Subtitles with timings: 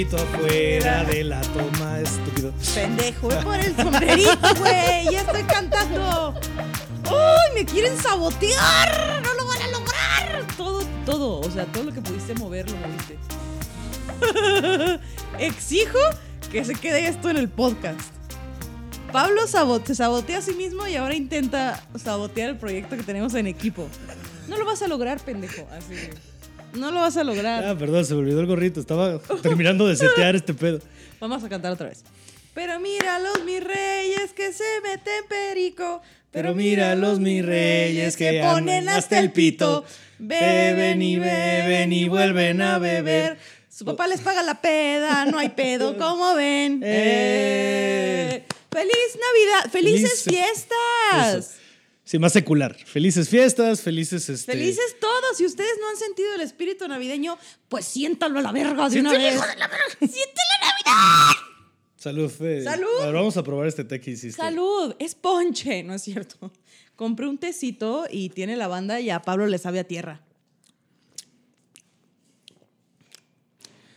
[0.00, 2.52] sombrerito afuera de la toma, estúpido.
[2.74, 5.04] Pendejo, ve por el sombrerito, güey.
[5.10, 6.34] Ya estoy cantando.
[7.10, 7.54] ¡Uy!
[7.54, 9.22] Me quieren sabotear.
[9.22, 10.46] No lo van a lograr.
[10.56, 11.40] Todo, todo.
[11.40, 13.18] O sea, todo lo que pudiste mover, lo moviste.
[15.38, 15.98] Exijo
[16.50, 18.00] que se quede esto en el podcast.
[19.12, 23.48] Pablo se sabotea a sí mismo y ahora intenta sabotear el proyecto que tenemos en
[23.48, 23.86] equipo.
[24.48, 25.66] No lo vas a lograr, pendejo.
[25.72, 25.94] Así.
[26.74, 27.64] No lo vas a lograr.
[27.64, 28.80] Ah, perdón, se me olvidó el gorrito.
[28.80, 30.80] Estaba terminando de setear este pedo.
[31.18, 32.04] Vamos a cantar otra vez.
[32.54, 36.02] Pero míralos, mis reyes, que se meten perico.
[36.30, 39.84] Pero míralos, mis reyes, que ponen hasta el pito.
[40.18, 43.38] Beben y beben y vuelven a beber.
[43.68, 46.82] Su papá les paga la peda, no hay pedo, como ven.
[46.84, 48.44] Eh.
[48.44, 48.44] Eh.
[48.70, 49.70] ¡Feliz Navidad!
[49.72, 51.34] ¡Felices Feliz- fiestas!
[51.34, 51.60] Eso.
[52.10, 52.74] Sí, más secular.
[52.74, 54.50] Felices fiestas, felices este.
[54.50, 55.36] Felices todos.
[55.36, 59.12] Si ustedes no han sentido el espíritu navideño, pues siéntalo a la verga de una
[59.12, 59.40] vez.
[60.00, 61.40] ¡Siente la Navidad!
[61.94, 62.64] Salud, Fe.
[62.64, 63.00] Salud.
[63.00, 64.42] A ver, vamos a probar este té que hiciste.
[64.42, 66.50] Salud, es ponche, ¿no es cierto?
[66.96, 70.20] Compré un tecito y tiene lavanda y a Pablo le sabe a tierra.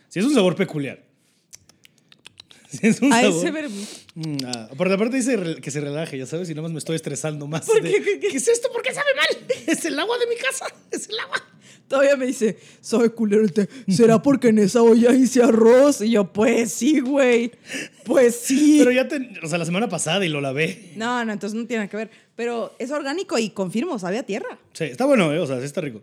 [0.10, 1.04] Sí, es un sabor peculiar.
[2.82, 3.38] Es un A sabor.
[3.46, 3.70] ese ver-
[4.16, 6.96] Mm, ah, aparte, aparte dice que se relaje, ya sabes, y nada más me estoy
[6.96, 7.66] estresando más.
[7.66, 8.02] ¿Por de, qué?
[8.04, 8.38] ¿Qué- qué?
[8.38, 8.72] es esto?
[8.72, 9.48] ¿Por qué sabe mal?
[9.68, 10.66] Es el agua de mi casa.
[10.92, 11.38] Es el agua.
[11.88, 13.68] Todavía me dice, sabe culero el té.
[13.90, 16.02] ¿Será porque en esa olla hice arroz?
[16.02, 17.52] Y yo, pues sí, güey.
[18.06, 18.78] Pues sí.
[18.80, 19.30] Pero ya te.
[19.44, 20.94] O sea, la semana pasada y lo lavé.
[20.96, 22.10] No, no, entonces no tiene nada que ver.
[22.36, 24.58] Pero es orgánico y confirmo, sabe a tierra.
[24.74, 25.40] Sí, está bueno, ¿eh?
[25.40, 26.02] O sea, sí está rico.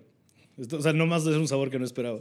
[0.59, 2.21] Esto- o sea, no más es un sabor que no esperaba.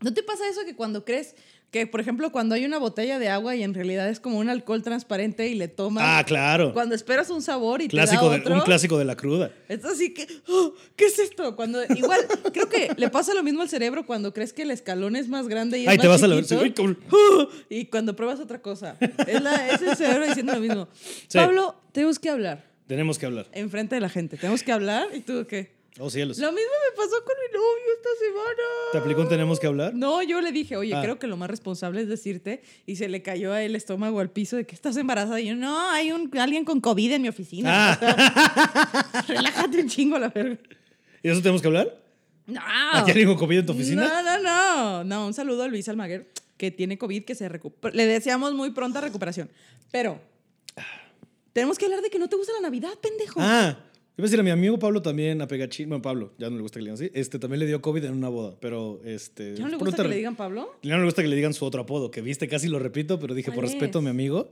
[0.00, 1.34] ¿No te pasa eso que cuando crees
[1.70, 4.48] que, por ejemplo, cuando hay una botella de agua y en realidad es como un
[4.48, 6.02] alcohol transparente y le tomas...
[6.06, 6.72] Ah, claro.
[6.72, 8.54] Cuando esperas un sabor y Clásico te da de- otro...
[8.54, 9.50] un clásico de la cruda.
[9.68, 10.72] Es así que, ¡oh!
[10.96, 11.54] ¿qué es esto?
[11.56, 12.20] Cuando igual
[12.54, 15.46] creo que le pasa lo mismo al cerebro cuando crees que el escalón es más
[15.48, 16.42] grande y es Ay, más te vas a la.
[16.72, 16.98] cabrón.
[17.10, 17.48] ¡oh!
[17.68, 18.96] y cuando pruebas otra cosa.
[19.26, 20.88] Es, la- es el cerebro diciendo lo mismo.
[21.28, 21.36] Sí.
[21.36, 23.46] Pablo, tenemos que hablar Tenemos que hablar.
[23.52, 24.38] enfrente de la gente.
[24.38, 25.76] Tenemos que hablar y tú qué?
[26.00, 26.38] Oh, cielos.
[26.38, 28.62] Lo mismo me pasó con mi novio esta semana.
[28.92, 29.94] ¿Te aplicó un tenemos que hablar?
[29.94, 31.02] No, yo le dije, oye, Ah.
[31.02, 34.56] creo que lo más responsable es decirte y se le cayó el estómago al piso
[34.56, 35.40] de que estás embarazada.
[35.40, 37.98] Y yo, no, hay un, alguien con COVID en mi oficina.
[38.00, 39.24] Ah.
[39.28, 40.58] Relájate un chingo la verga.
[41.22, 42.00] ¿Y eso tenemos que hablar?
[42.46, 42.60] No.
[42.92, 44.04] ¿Aquí alguien con COVID en tu oficina?
[44.06, 45.04] No, no, no.
[45.04, 47.94] No, un saludo a Luis Almaguer, que tiene COVID, que se recupera.
[47.94, 49.50] Le deseamos muy pronta recuperación.
[49.90, 50.20] Pero
[51.52, 53.40] tenemos que hablar de que no te gusta la Navidad, pendejo.
[53.42, 53.76] Ah,
[54.18, 55.88] iba a decir a mi amigo Pablo también, a Pegachín.
[55.88, 57.10] Bueno, Pablo, ya no le gusta que le digan así.
[57.14, 59.54] Este también le dio COVID en una boda, pero este.
[59.54, 60.76] ¿Ya no le gusta que le digan Pablo?
[60.82, 63.18] Ya no le gusta que le digan su otro apodo, que viste, casi lo repito,
[63.18, 64.50] pero dije por ¿Cuál respeto a mi amigo.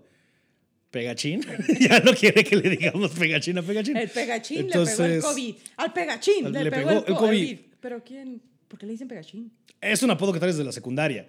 [0.91, 1.43] Pegachín.
[1.81, 3.97] ya no quiere que le digamos Pegachín a Pegachín.
[3.97, 5.55] El pegachín le pegó el Entonces, COVID.
[5.77, 7.59] Al pegachín le, le pegó, pegó el, el co- COVID.
[7.81, 8.41] Pero ¿quién?
[8.69, 9.53] ¿Por qué le dicen pegachín?
[9.81, 11.29] Es un apodo que traes desde la secundaria.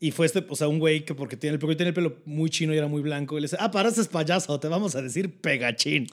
[0.00, 2.18] Y fue este, o sea, un güey que porque tiene el, porque tiene el pelo
[2.24, 3.36] muy chino y era muy blanco.
[3.36, 6.06] Y le dice, ah, pareces payaso, te vamos a decir Pegachín.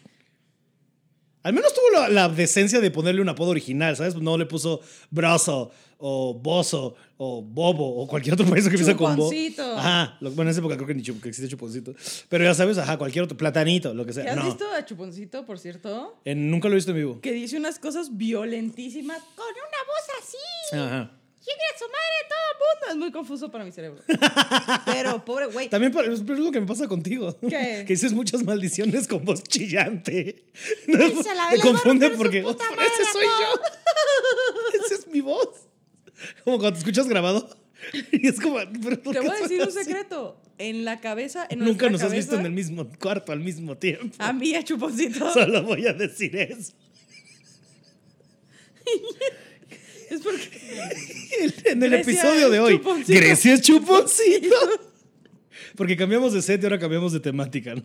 [1.46, 4.16] Al menos tuvo la, la decencia de ponerle un apodo original, ¿sabes?
[4.16, 5.70] No le puso brazo
[6.00, 9.26] o bozo o bobo o cualquier otro país que empieza con bo.
[9.30, 9.78] Chuponcito.
[9.78, 10.18] Ajá.
[10.22, 11.94] Lo- bueno, en esa época creo que ni chup- que existe chuponcito.
[12.30, 14.32] Pero ya sabes, ajá, cualquier otro, platanito, lo que ¿Te sea.
[14.32, 14.46] has No.
[14.46, 16.20] visto a Chuponcito, por cierto?
[16.26, 17.22] En- nunca lo he visto en vivo.
[17.22, 20.78] Que dice unas cosas violentísimas con una voz así.
[20.78, 21.12] Ajá.
[21.46, 22.92] ¡Chingue a su madre todo el mundo!
[22.92, 24.02] Es muy confuso para mi cerebro.
[24.86, 25.70] Pero, pobre güey.
[25.70, 27.38] También es pero es lo que me pasa contigo.
[27.42, 27.84] ¿Qué?
[27.86, 30.44] Que dices muchas maldiciones con voz chillante.
[30.88, 34.82] Y se la me confunde porque "Oh, ese soy yo.
[34.86, 35.50] Esa es mi voz.
[36.44, 37.48] Como cuando te escuchas grabado.
[38.12, 38.58] Y es como.
[38.82, 39.84] ¿pero Te voy a decir un así?
[39.84, 40.42] secreto.
[40.58, 43.78] En la cabeza, en Nunca nos has visto cabeza, en el mismo cuarto al mismo
[43.78, 44.16] tiempo.
[44.20, 45.32] A mí, a Chuponcito.
[45.34, 46.74] Solo voy a decir eso.
[50.16, 50.50] Es porque...
[51.66, 52.78] En el Grecia episodio de hoy.
[52.78, 53.20] chuponcito.
[53.20, 54.56] Grecia es chuponcito.
[55.76, 57.76] Porque cambiamos de set y ahora cambiamos de temática.
[57.76, 57.84] ¿no?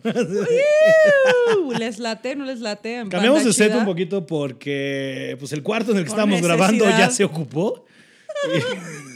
[1.77, 2.37] ¿Les late?
[2.37, 3.03] ¿No les late?
[3.09, 6.85] Cambiamos de set un poquito porque pues, el cuarto en el que Por estábamos grabando
[6.85, 7.85] ya se ocupó.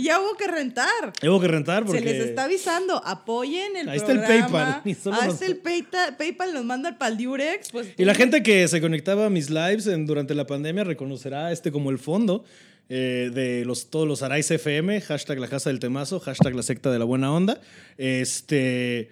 [0.00, 1.12] Y Ya hubo que rentar.
[1.22, 1.98] Hubo que rentar porque...
[2.00, 4.20] Se les está avisando, apoyen el Ahí está el.
[4.20, 4.96] PayPal, Ahí
[5.42, 7.70] el PayPal, PayPal nos manda el Diurex.
[7.70, 11.52] Pues, Y la gente que se conectaba a mis lives en- durante la pandemia reconocerá
[11.52, 12.44] este como el fondo
[12.88, 16.90] eh, de los, todos los Arais FM, hashtag la casa del temazo, hashtag la secta
[16.90, 17.60] de la buena onda.
[17.98, 19.10] Este...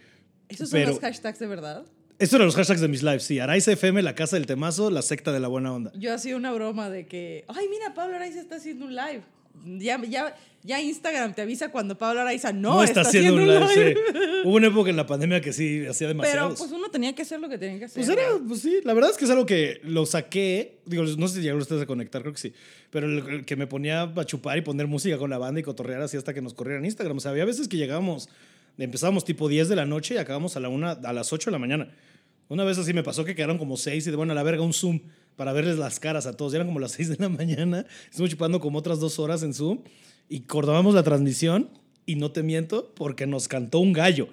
[0.49, 1.85] ¿Esos son los hashtags de verdad?
[2.19, 3.39] Estos eran los hashtags de mis lives, sí.
[3.39, 5.93] Arais FM, la casa del temazo, la secta de la buena onda.
[5.95, 9.23] Yo hacía una broma de que, ay, mira, Pablo Araiza está haciendo un live.
[9.65, 13.67] Ya, ya, ya Instagram te avisa cuando Pablo Araiza no, No, está, haciendo un live.
[13.69, 14.01] sí.
[14.45, 16.59] Hubo una época en la pandemia que sí hacía Pero demasiados.
[16.59, 18.05] pues uno tenía que hacer lo que tenía que hacer.
[18.05, 21.29] Pues era, pues sí, la verdad es que es algo que lo saqué, digo, no
[21.29, 22.53] sé si llegaron ustedes a conectar, creo que sí,
[22.91, 26.03] pero el, que me ponía a chupar y poner música con la banda y cotorrear
[26.03, 27.17] así hasta que nos corrieran Instagram.
[27.17, 28.29] O sea, había veces que llegábamos,
[28.79, 31.53] empezábamos tipo 10 de la noche y acabamos a, la una, a las 8 de
[31.53, 31.89] la mañana.
[32.49, 34.63] Una vez así me pasó que quedaron como 6 y de bueno, a la verga
[34.63, 35.01] un Zoom
[35.39, 36.53] para verles las caras a todos.
[36.53, 39.79] Eran como las 6 de la mañana, estuvimos chupando como otras dos horas en Zoom
[40.29, 41.71] y cortábamos la transmisión
[42.05, 44.29] y no te miento porque nos cantó un gallo.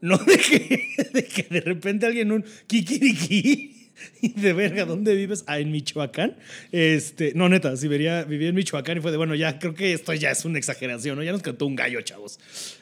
[0.00, 3.92] No de que, de que de repente alguien un kikiriki
[4.22, 5.44] y de verga, ¿dónde vives?
[5.46, 6.36] Ah, en Michoacán.
[6.72, 9.92] Este, no, neta, si vería, vivía en Michoacán y fue de, bueno, ya creo que
[9.92, 11.24] esto ya es una exageración, ¿no?
[11.24, 12.38] Ya nos cantó un gallo, chavos,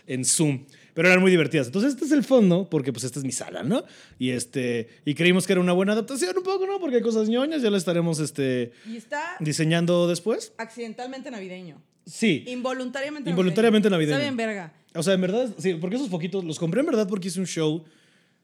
[0.07, 0.67] en Zoom.
[0.97, 1.67] Pero eran muy divertidas.
[1.67, 3.85] Entonces, este es el fondo, porque pues esta es mi sala, ¿no?
[4.19, 6.81] Y este, y creímos que era una buena adaptación un poco, ¿no?
[6.81, 10.55] Porque hay cosas ñoñas, ya la estaremos este, Y está diseñando después.
[10.57, 11.83] accidentalmente navideño.
[12.07, 12.45] Sí.
[12.47, 14.17] Involuntariamente Involuntariamente navideño.
[14.17, 14.73] Está bien, verga.
[14.95, 17.47] O sea, en verdad, sí, porque esos foquitos los compré en verdad porque hice un
[17.47, 17.85] show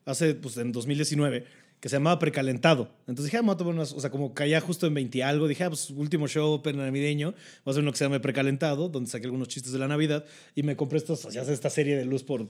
[0.04, 1.46] hace, pues, en 2019
[1.82, 2.88] que se llamaba Precalentado.
[3.08, 5.18] Entonces dije, ah, me voy a tomar unas, o sea, como caía justo en 20
[5.18, 7.32] y algo, dije, ah, pues, último show open navideño,
[7.66, 10.24] va a ser uno que se llama Precalentado, donde saqué algunos chistes de la Navidad
[10.54, 12.48] y me compré estos, ya sé, esta serie de luz por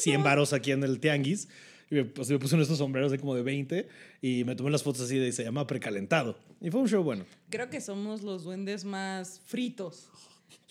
[0.00, 1.48] 100 varos aquí en el Tianguis.
[1.90, 3.88] Y me, pues, me puse uno de estos sombreros de como de 20
[4.22, 6.38] y me tomé las fotos así de y se llama Precalentado.
[6.62, 7.26] Y fue un show bueno.
[7.50, 10.08] Creo que somos los duendes más fritos.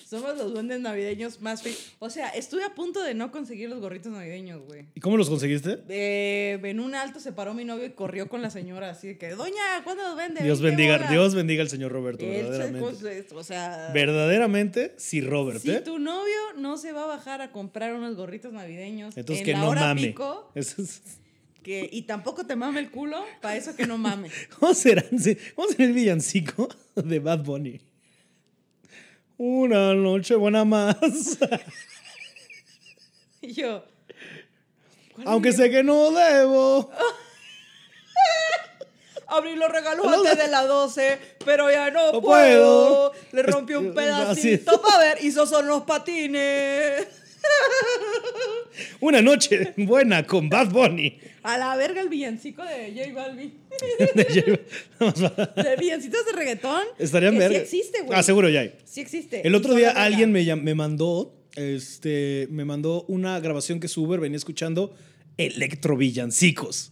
[0.08, 1.94] Somos los duendes navideños más fritos.
[2.00, 4.86] O sea, estuve a punto de no conseguir los gorritos navideños, güey.
[4.96, 5.80] ¿Y cómo los conseguiste?
[5.90, 9.18] Eh, en un alto se paró mi novio y corrió con la señora así de
[9.18, 10.44] que, doña, ¿cuándo los vende?
[10.44, 11.12] Dios 20 bendiga, bolas".
[11.12, 12.80] Dios bendiga al señor Roberto, Él verdaderamente.
[13.00, 15.82] pues, o sea, Verdaderamente, sí, Robert, si ¿eh?
[15.82, 19.52] tu novio no se va a bajar a comprar unos gorritos navideños Entonces en que
[19.54, 20.08] la no hora mame.
[20.08, 21.02] pico, Eso es-
[21.64, 24.30] que, y tampoco te mame el culo, para eso que no mame.
[24.60, 25.04] ¿Cómo será?
[25.56, 27.80] ¿Cómo será el villancico de Bad Bunny?
[29.44, 30.96] Una noche buena más.
[33.44, 33.84] Y yo,
[35.16, 35.56] ¿cuál Aunque es?
[35.56, 36.92] sé que no debo.
[39.28, 43.12] Abrí los regalos antes de las 12, pero ya no, No puedo.
[43.12, 43.14] puedo.
[43.32, 47.08] Le rompí un pedacito para ver, hizo son los patines.
[49.00, 51.18] Una noche buena con Bad Bunny.
[51.44, 53.54] A la verga el villancico de J Balvin.
[55.64, 56.84] De villancitos de reggaetón.
[57.00, 57.60] Estarían verga.
[57.60, 58.18] Sí existe, güey.
[58.18, 58.74] Ah, seguro ya hay.
[58.86, 59.46] Sí existe.
[59.46, 64.20] El otro día alguien me, me mandó, este, me mandó una grabación que su Uber
[64.20, 64.96] venía escuchando
[65.38, 66.92] electrovillancicos.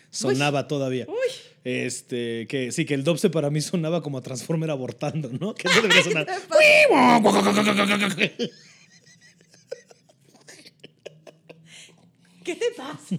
[0.11, 1.05] sonaba todavía.
[1.07, 1.15] Uy.
[1.63, 5.53] Este, que sí, que el dubstep para mí sonaba como a Transformer abortando, ¿no?
[5.55, 6.27] Que eso debería sonar.
[12.43, 13.17] ¿Qué te pasa?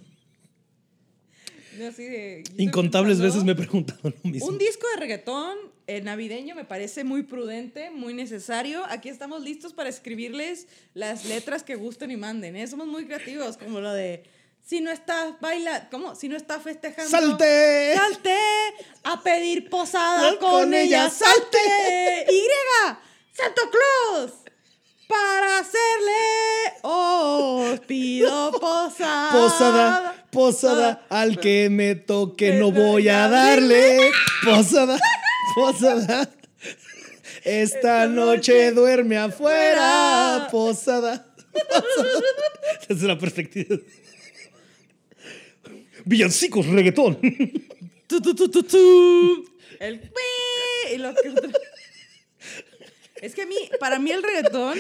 [1.79, 4.49] De- Incontables pensando- veces me he preguntado lo mismo.
[4.49, 8.83] Un disco de reggaetón eh, navideño me parece muy prudente, muy necesario.
[8.89, 12.57] Aquí estamos listos para escribirles las letras que gusten y manden.
[12.57, 12.67] ¿eh?
[12.67, 14.23] Somos muy creativos, como lo de
[14.65, 16.15] si no estás baila, ¿cómo?
[16.15, 17.11] Si no estás festejando.
[17.11, 17.95] ¡Salte!
[17.95, 18.39] ¡Salte!
[19.05, 21.11] A pedir posada Con con, ella.
[21.11, 22.27] ¡Salte!
[22.31, 22.43] Y
[23.35, 24.33] Santo Claus.
[25.09, 29.31] Para hacerle os pido posada.
[29.33, 34.11] Posada, posada, al que me toque no voy a darle.
[34.45, 34.99] Posada,
[35.55, 36.31] posada.
[37.45, 40.49] Esta noche duerme afuera.
[40.51, 41.27] Posada.
[41.53, 42.23] posada.
[42.83, 43.77] Esa es la perspectiva.
[46.05, 47.19] Villancicos, reggaetón.
[48.07, 49.49] Tu, tu, tu, tu, tu.
[49.81, 50.13] El
[50.93, 51.51] y lo que otro-
[53.23, 54.79] Es que a mí, para mí el reggaetón,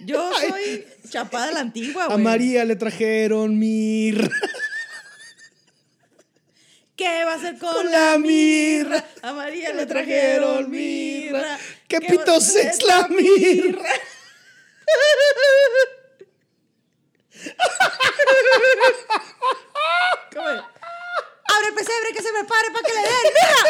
[0.00, 2.18] yo soy chapada a la antigua, A güey.
[2.24, 4.28] María le trajeron mirra.
[6.96, 8.96] ¿Qué va a hacer con, Con la la mirra?
[8.96, 9.06] mirra.
[9.22, 11.56] A María le trajeron mirra.
[11.86, 13.86] ¿Qué va- pitos es la mirra?
[20.34, 20.60] ¿Cómo es?
[20.60, 23.62] Abre el pesebre que se me pare para que le den mirra.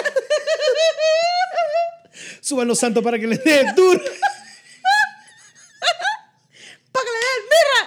[2.40, 4.00] Suban los santos para que le dé duro.
[6.92, 7.82] Para que le den mirra.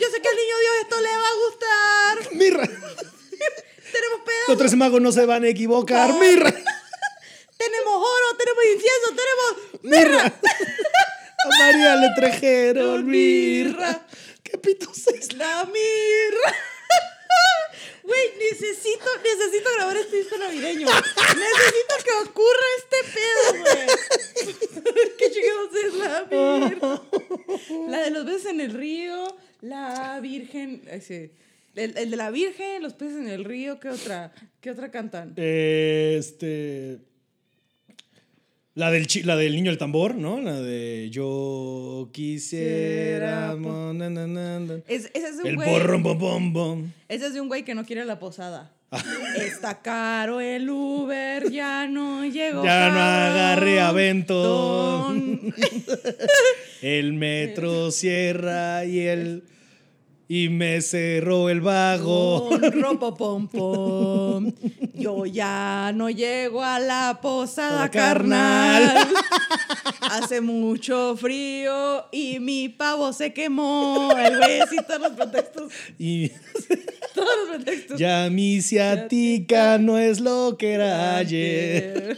[0.00, 2.32] Yo sé que al niño Dios esto le va a gustar.
[2.34, 2.66] Mirra.
[2.66, 4.58] Tenemos Los pedazos.
[4.58, 6.08] tres magos no se van a equivocar.
[6.10, 6.18] No.
[6.18, 6.50] Mirra.
[7.56, 10.24] Tenemos oro, tenemos incienso, tenemos mirra.
[10.26, 14.00] A María le trajeron mirra.
[14.54, 14.62] Mirra.
[14.62, 15.32] ¿Qué pitos es?
[15.34, 16.54] La mirra.
[18.02, 20.86] Güey, necesito, necesito grabar este disco navideño.
[20.86, 23.88] Necesito que ocurra este pedo, güey.
[24.76, 27.02] A ver qué chingados es la mirra.
[27.88, 30.82] La de los peces en el río, la virgen.
[30.92, 31.30] ay, sí.
[31.74, 34.32] El, el de la virgen, los peces en el río, ¿qué otra?
[34.60, 35.32] ¿Qué otra cantan?
[35.36, 36.98] Este.
[38.76, 40.40] La del, la del niño del tambor, ¿no?
[40.40, 43.52] La de yo quisiera.
[43.52, 44.74] Quisiera mo- na, na, na, na.
[44.88, 45.70] Es, ese es de un El güey.
[45.70, 46.90] borrom bom bom bom.
[47.08, 48.72] Ese es de un güey que no quiere la posada.
[48.90, 49.02] Ah.
[49.36, 52.64] Está caro el Uber, ya no llegó.
[52.64, 53.92] Ya no agarré a
[54.26, 55.54] Don.
[56.82, 59.44] El metro cierra y el.
[60.26, 62.48] Y me cerró el vago.
[63.18, 64.52] Pom pom.
[64.94, 68.82] Yo ya no llego a la posada La carnal.
[68.84, 69.14] carnal.
[70.00, 74.12] Hace mucho frío y mi pavo se quemó.
[74.16, 75.72] El güey sí, todos los pretextos.
[75.98, 76.28] Y
[77.14, 77.98] Todos los pretextos.
[77.98, 82.16] ya mi ciática no es lo que era ayer.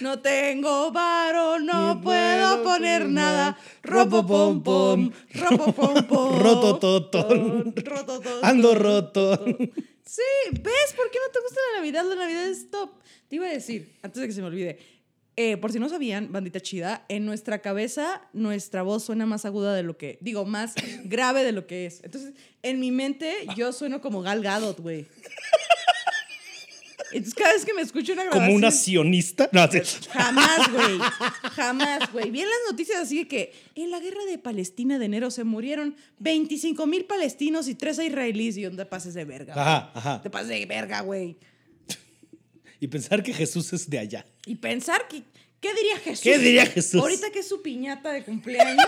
[0.00, 3.58] No tengo varo, no puedo poner nada.
[3.82, 6.38] Ropo pom pom, ropo pom pom.
[6.40, 7.74] Rotototón.
[8.42, 9.44] Ando roto.
[10.04, 12.04] Sí, ¿ves por qué no te gusta la Navidad?
[12.08, 12.90] La Navidad es top.
[13.28, 14.78] Te iba a decir, antes de que se me olvide,
[15.38, 19.74] eh, por si no sabían, bandita chida, en nuestra cabeza nuestra voz suena más aguda
[19.74, 20.74] de lo que, digo, más
[21.04, 22.02] grave de lo que es.
[22.04, 25.06] Entonces, en mi mente yo sueno como Gal Gadot, güey.
[27.16, 28.46] Entonces, cada vez que me escucho una grabación...
[28.46, 29.48] Como una sionista.
[29.52, 29.80] No, sí.
[30.10, 30.98] Jamás, güey.
[31.54, 32.30] Jamás, güey.
[32.30, 35.44] Vi en las noticias así de que en la guerra de Palestina de enero se
[35.44, 38.58] murieron 25 mil palestinos y 3 israelíes.
[38.58, 39.54] Y te pases de verga.
[39.54, 40.22] Ajá, ajá.
[40.22, 41.36] Te pases de verga, güey.
[42.78, 44.26] Y pensar que Jesús es de allá.
[44.44, 45.22] Y pensar que.
[45.60, 46.22] ¿Qué diría Jesús?
[46.22, 47.00] ¿Qué diría Jesús?
[47.00, 48.86] Ahorita que es su piñata de cumpleaños,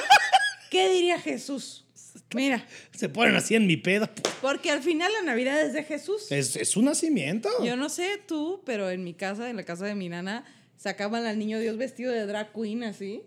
[0.71, 1.87] ¿qué diría Jesús?
[2.35, 4.11] Mira, Se ponen así en mi peda.
[4.41, 6.31] porque al final la Navidad es de Jesús.
[6.31, 7.49] Es, es un nacimiento.
[7.65, 10.45] Yo no sé tú, pero en mi casa, en la casa de mi nana,
[10.77, 13.23] sacaban al niño Dios vestido de drag queen así,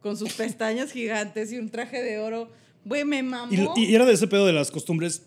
[0.00, 2.50] con sus pestañas gigantes y un traje de oro.
[2.84, 3.74] Güey, me mamó.
[3.76, 5.22] Y, y era de ese pedo de las costumbres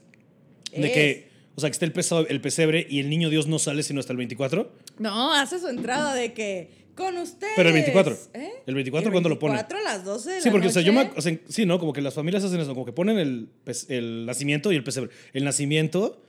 [0.72, 0.94] de Es.
[0.94, 3.82] que, o sea, que esté el, pesa- el pesebre y el niño Dios no sale
[3.84, 4.72] sino hasta el 24.
[5.00, 7.54] No, hace su entrada de que con ustedes.
[7.56, 8.18] Pero el 24.
[8.34, 8.50] ¿Eh?
[8.66, 9.56] ¿El 24 cuándo lo ponen?
[9.58, 11.80] 24 a las 12 de Sí, porque, o sea, yo me, o sea, sí, ¿no?
[11.80, 13.50] Como que las familias hacen eso, como que ponen el,
[13.88, 15.12] el nacimiento y el pesebre.
[15.32, 16.24] El nacimiento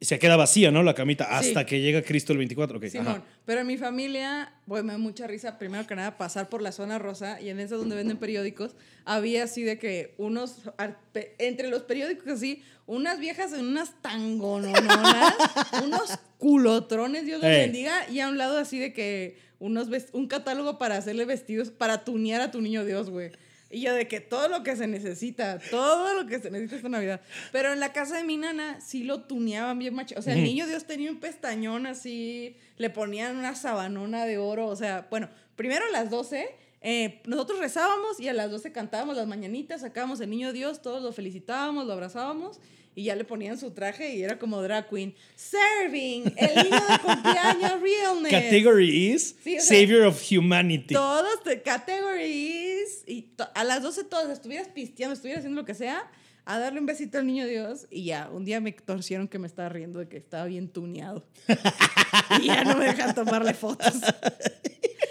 [0.00, 0.82] se queda vacía, ¿no?
[0.82, 1.66] La camita hasta Sí.
[1.66, 2.76] que llega Cristo el 24.
[2.78, 3.22] ok, Simón, ajá.
[3.44, 6.72] pero en mi familia, pues me da mucha risa, primero que nada, pasar por la
[6.72, 10.56] zona rosa y en esa donde venden periódicos, había así de que unos,
[11.38, 15.34] entre los periódicos así, unas viejas en unas tangonononas,
[15.84, 17.58] unos culotrones, Dios los Eh.
[17.58, 22.04] bendiga, y a un lado así de que unos un catálogo para hacerle vestidos, para
[22.04, 23.30] tunear a tu niño Dios, güey.
[23.70, 26.88] Y yo de que todo lo que se necesita, todo lo que se necesita esta
[26.90, 27.22] Navidad.
[27.52, 30.14] Pero en la casa de mi nana sí lo tuneaban bien macho.
[30.18, 34.66] O sea, el niño Dios tenía un pestañón así, le ponían una sabanona de oro.
[34.66, 39.16] O sea, bueno, primero a las 12, eh, nosotros rezábamos y a las 12 cantábamos
[39.16, 42.60] las mañanitas, sacábamos el niño Dios, todos lo felicitábamos, lo abrazábamos
[42.94, 45.14] y ya le ponían su traje y era como drag queen.
[45.34, 48.30] Serving, el niño de cumpleaños realness.
[48.32, 50.94] Category is Sí, o sea, Savior of Humanity.
[50.94, 53.02] Todos de categories.
[53.06, 56.10] Y to- a las 12 todos estuvieras pisteando, estuvieras haciendo lo que sea,
[56.44, 57.86] a darle un besito al niño Dios.
[57.90, 61.24] Y ya, un día me torcieron que me estaba riendo de que estaba bien tuneado.
[62.42, 63.94] y ya no me dejan tomarle fotos.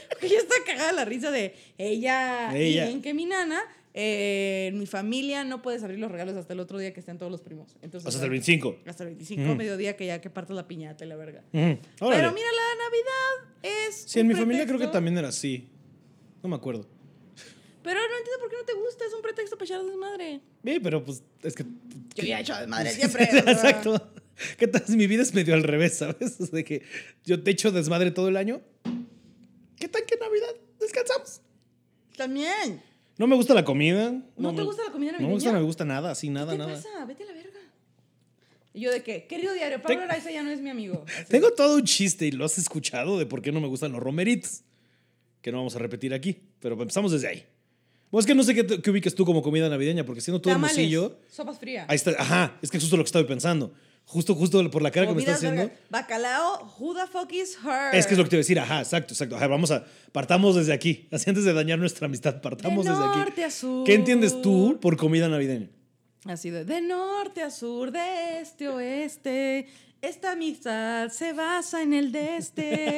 [0.09, 2.89] Porque yo estaba cagada la risa de ella, Ella.
[2.89, 3.59] y en que mi nana,
[3.93, 7.17] eh, en mi familia no puedes abrir los regalos hasta el otro día que estén
[7.17, 7.75] todos los primos.
[7.81, 8.77] Entonces, hasta el 25.
[8.86, 9.55] Hasta el 25, Ujú.
[9.55, 11.43] mediodía, que ya que partes la piñata y la verga.
[11.51, 11.77] Órale.
[12.00, 13.95] Pero mira, la Navidad es.
[14.07, 14.93] sí, en mi familia creo que pretexto.
[14.93, 15.67] también era así.
[16.41, 16.88] No me acuerdo.
[17.83, 20.41] Pero no entiendo por qué no te gusta, es un pretexto para echar desmadre.
[20.63, 21.63] Sí, pero pues es que.
[22.15, 23.24] Yo ya he hecho desmadre siempre.
[23.24, 24.12] Exacto.
[24.57, 24.83] ¿Qué tal?
[24.88, 26.36] si Mi vida es medio al revés, ¿sabes?
[26.39, 26.83] O sea, de que
[27.25, 28.62] yo te echo desmadre todo el año.
[29.77, 31.41] ¿Qué tal que en Navidad descansamos?
[32.15, 32.81] También.
[33.21, 34.11] No me gusta la comida.
[34.35, 35.27] ¿No, te me- gusta la comida No navideña?
[35.29, 36.73] me gusta, no me gusta nada, así, nada, ¿Qué te nada.
[36.73, 37.05] pasa?
[37.05, 37.59] Vete a la verga.
[38.73, 39.27] Y yo de qué?
[39.27, 41.05] Querido diario, Pablo Araiza ya no es mi amigo.
[41.07, 41.25] Así.
[41.29, 44.01] Tengo todo un chiste y lo has escuchado de por qué no me gustan los
[44.01, 44.61] romeritos.
[45.43, 47.45] Que no vamos a repetir aquí, pero empezamos desde ahí.
[48.09, 50.53] Pues es que no sé qué, qué ubiques tú como comida navideña, porque siendo todo
[50.53, 51.17] Tamales, hermosillo.
[51.29, 51.85] sopas frías.
[51.89, 53.71] Ahí está, ajá, es que justo lo que estaba pensando.
[54.12, 55.72] Justo, justo por la cara que me estás haciendo.
[55.89, 57.96] Bacalao, who the fuck is her?
[57.96, 59.38] Es que es lo que te iba a decir, ajá, exacto, exacto.
[59.38, 61.08] Ajá, vamos a, partamos desde aquí.
[61.13, 63.20] Así antes de dañar nuestra amistad, partamos de desde aquí.
[63.20, 63.86] norte a sur.
[63.86, 65.70] ¿Qué entiendes tú por comida navideña?
[66.25, 69.68] Así de, de norte a sur, de este a oeste.
[70.01, 72.98] Esta amistad se basa en el de este.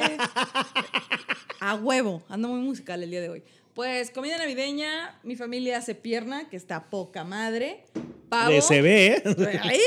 [1.60, 2.24] a huevo.
[2.28, 3.44] Ando muy musical el día de hoy.
[3.72, 7.84] Pues comida navideña, mi familia hace pierna, que está poca madre.
[8.28, 8.60] Pavo.
[8.62, 9.60] Se ve, ¿eh?
[9.62, 9.78] ¡Ay!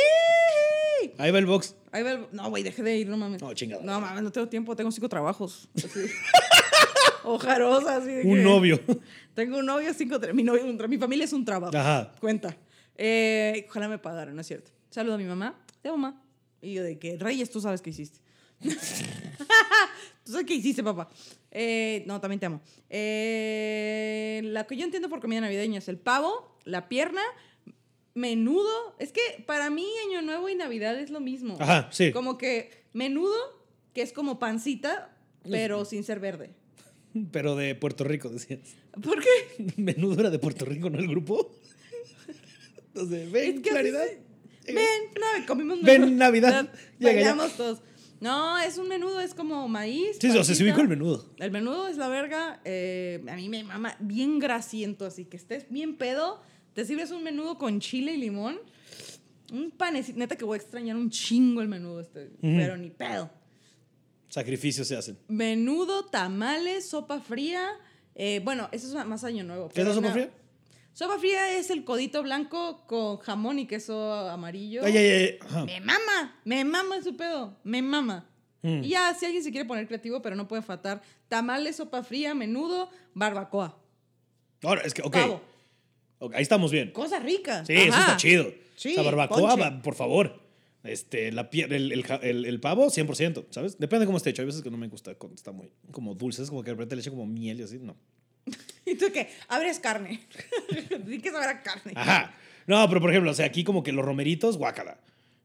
[1.18, 1.76] Ahí va el box.
[1.92, 3.42] Ahí va el- No, güey, dejé de ir, no mames.
[3.42, 3.82] No, chingada.
[3.84, 5.70] No mames, no tengo tiempo, tengo cinco trabajos.
[5.76, 6.06] Así.
[7.24, 8.80] Ojarosa, así de Un que- novio.
[9.34, 10.20] Tengo un novio, cinco.
[10.34, 11.76] Mi, novio, un tra- mi familia es un trabajo.
[11.78, 12.12] Ajá.
[12.20, 12.56] Cuenta.
[12.96, 14.72] Eh, ojalá me pagaran, no es cierto.
[14.90, 15.60] Saludo a mi mamá.
[15.82, 16.22] Te amo, mamá.
[16.62, 18.20] Y yo de que, Reyes, tú sabes qué hiciste.
[20.24, 21.10] tú sabes qué hiciste, papá.
[21.52, 22.62] Eh, no, también te amo.
[22.90, 27.22] Eh, la que yo entiendo por comida navideña es el pavo, la pierna,
[28.18, 28.96] menudo.
[29.00, 31.56] Es que para mí Año Nuevo y Navidad es lo mismo.
[31.60, 32.12] Ajá, sí.
[32.12, 33.36] Como que menudo,
[33.94, 35.16] que es como pancita,
[35.50, 36.52] pero sin ser verde.
[37.32, 38.60] Pero de Puerto Rico, decías.
[39.02, 39.74] ¿Por qué?
[39.78, 41.00] Menudo era de Puerto Rico, ¿no?
[41.00, 41.52] El grupo.
[42.88, 44.04] Entonces, ven, Es que así claridad.
[44.66, 46.18] se- Ven, no, comimos Ven, menudo.
[46.18, 46.72] Navidad.
[47.00, 47.28] Llega ya.
[47.30, 47.82] Bailamos todos.
[48.20, 50.18] No, es un menudo, es como maíz.
[50.20, 51.30] Sí, o sea, se ubicó el menudo.
[51.38, 52.60] El menudo es la verga.
[52.66, 56.42] eh, a mí me mama bien grasiento, así que estés bien pedo.
[56.78, 58.60] Te sirves un menudo con chile y limón.
[59.52, 60.20] Un panecito.
[60.20, 62.30] Neta que voy a extrañar un chingo el menudo este.
[62.40, 63.32] Pero ni pedo.
[64.30, 65.18] Sacrificios se hacen.
[65.28, 67.68] Menudo, tamales, sopa fría.
[68.14, 69.70] eh, bueno, eso es más año nuevo.
[69.70, 70.30] ¿Qué es la sopa fría?
[70.94, 74.84] Sopa fría es el codito blanco con jamón y queso amarillo.
[74.86, 75.66] Ay, ay, ay.
[75.66, 78.30] Me mama, me mama su pedo, me mama.
[78.62, 78.84] Mm.
[78.84, 82.36] Y ya, si alguien se quiere poner creativo, pero no puede faltar tamales, sopa fría,
[82.36, 83.80] menudo, barbacoa.
[84.62, 85.14] Ahora, es que, ok.
[85.14, 85.57] Pavo.
[86.34, 86.92] Ahí estamos bien.
[86.92, 87.68] Cosas ricas.
[87.68, 88.02] Sí, eso Ajá.
[88.02, 88.52] está chido.
[88.76, 89.80] Sí, o sea, barbacoa, ponche.
[89.84, 90.42] por favor.
[90.84, 93.78] Este, la piel, el, el, el- el pavo, 100%, ¿sabes?
[93.78, 94.42] Depende de cómo esté hecho.
[94.42, 96.76] Hay veces que no me gusta cuando está muy como dulce, es como que de
[96.76, 97.96] repente le eche como miel y así, no.
[98.86, 99.28] ¿Y tú qué?
[99.50, 100.22] Abres carne.
[100.70, 101.92] Tienes que saber a carne.
[101.96, 102.34] Ajá.
[102.68, 105.00] No, pero por ejemplo, o sea, aquí como que los romeritos, guácala.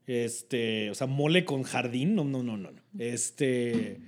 [0.07, 2.70] Este, o sea, mole con jardín, no, no, no, no.
[2.73, 2.81] no.
[2.99, 3.99] Este,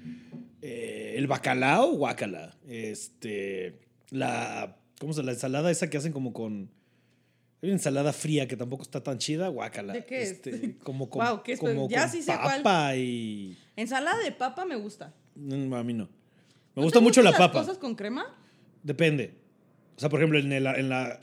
[0.62, 2.57] eh, el bacalao, guácala.
[2.69, 6.71] Este, la, ¿cómo se La ensalada esa que hacen como con...
[7.62, 9.93] Hay una ensalada fría que tampoco está tan chida, guácala.
[9.93, 10.31] ¿De qué es?
[10.33, 11.61] Este, como con, Guau, ¿qué es?
[11.61, 12.62] como Ya con sí sé cuál.
[12.62, 13.55] papa y...
[13.77, 15.12] Ensalada de papa me gusta.
[15.35, 16.05] No, a mí no.
[16.05, 16.11] Me
[16.77, 17.61] ¿No gusta te mucho la las papa.
[17.61, 18.35] cosas con crema?
[18.83, 19.35] Depende.
[19.95, 21.21] O sea, por ejemplo, en la, en la...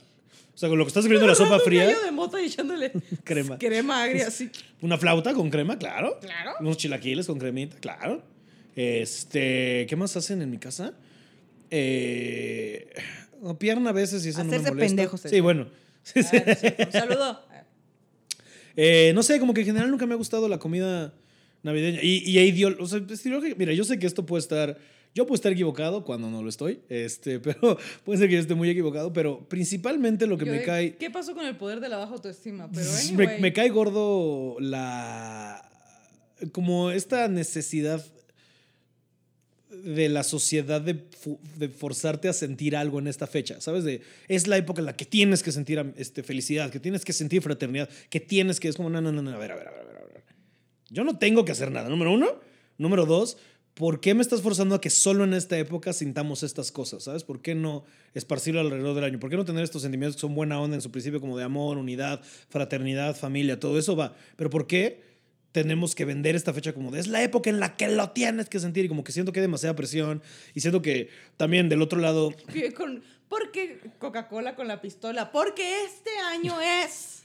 [0.54, 2.46] O sea, con lo que estás sirviendo la sopa Un fría, gallo de mota y
[2.46, 2.92] echándole
[3.24, 3.58] Crema.
[3.58, 4.48] Crema agria, así.
[4.80, 6.20] una flauta con crema, claro.
[6.20, 6.52] Claro.
[6.60, 8.22] Unos chilaquiles con cremita, claro.
[8.76, 10.94] Este, ¿qué más hacen en mi casa?
[11.70, 12.86] Eh,
[13.42, 14.76] no, pierna a veces y eso no me molesta.
[14.76, 15.66] pendejos, Sí, bueno.
[16.02, 16.36] Sí, sí.
[16.36, 16.84] Ah, no es cierto.
[16.84, 17.40] Un saludo.
[18.76, 21.14] Eh, no sé, como que en general nunca me ha gustado la comida
[21.62, 22.00] navideña.
[22.02, 23.54] Y, y o sea, ideológica.
[23.58, 24.78] Mira, yo sé que esto puede estar.
[25.14, 28.54] Yo puedo estar equivocado cuando no lo estoy, este, pero puede ser que yo esté
[28.54, 30.96] muy equivocado, pero principalmente lo que Yo me cae.
[30.96, 32.70] ¿Qué pasó con el poder de la baja autoestima?
[32.72, 33.40] Pero me, anyway.
[33.40, 35.68] me cae gordo la.
[36.52, 38.02] como esta necesidad
[39.82, 41.04] de la sociedad de,
[41.56, 43.84] de forzarte a sentir algo en esta fecha, ¿sabes?
[43.84, 47.12] De, es la época en la que tienes que sentir este, felicidad, que tienes que
[47.12, 48.68] sentir fraternidad, que tienes que...
[48.68, 50.04] Es como, no, no, no, no, a ver, a ver, a ver, a ver, a
[50.14, 50.24] ver.
[50.90, 52.40] Yo no tengo que hacer nada, número uno.
[52.78, 53.36] Número dos,
[53.74, 57.24] ¿por qué me estás forzando a que solo en esta época sintamos estas cosas, ¿sabes?
[57.24, 59.20] ¿Por qué no esparcirlo alrededor del año?
[59.20, 61.44] ¿Por qué no tener estos sentimientos que son buena onda en su principio, como de
[61.44, 64.14] amor, unidad, fraternidad, familia, todo eso va?
[64.36, 65.11] Pero ¿por qué
[65.52, 68.48] tenemos que vender esta fecha como de es la época en la que lo tienes
[68.48, 68.86] que sentir?
[68.86, 70.22] Y como que siento que hay demasiada presión
[70.54, 72.34] y siento que también del otro lado,
[72.76, 77.22] con- porque Coca-Cola con la pistola, porque este año es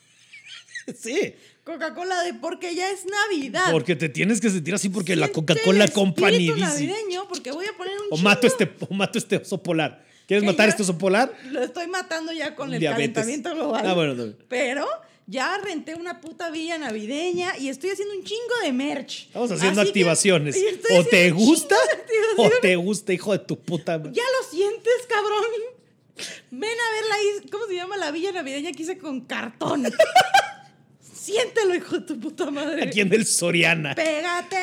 [0.97, 3.71] sí, Coca-Cola de porque ya es Navidad.
[3.71, 7.65] porque te tienes que sentir así porque la Siente Coca-Cola el Company navideño porque voy
[7.65, 10.05] a poner un o mato, este, o mato este oso polar.
[10.27, 11.33] ¿Quieres matar este oso polar?
[11.51, 13.13] Lo estoy matando ya con el Diabetes.
[13.13, 13.85] calentamiento global.
[13.87, 14.33] Ah, bueno, no.
[14.49, 14.85] Pero
[15.27, 19.25] ya renté una puta villa navideña y estoy haciendo un chingo de merch.
[19.27, 20.55] Estamos haciendo Así que- activaciones.
[20.55, 21.75] estoy O te gusta
[22.37, 24.13] o te gusta, hijo de tu puta madre.
[24.13, 25.43] ¿Ya lo sientes, cabrón?
[26.49, 27.03] Ven a ver
[27.43, 29.85] la ¿cómo se llama la villa navideña que hice con cartón?
[31.13, 32.83] Siéntelo, hijo de tu puta madre.
[32.83, 33.93] Aquí en el Soriana.
[33.95, 34.55] Pégate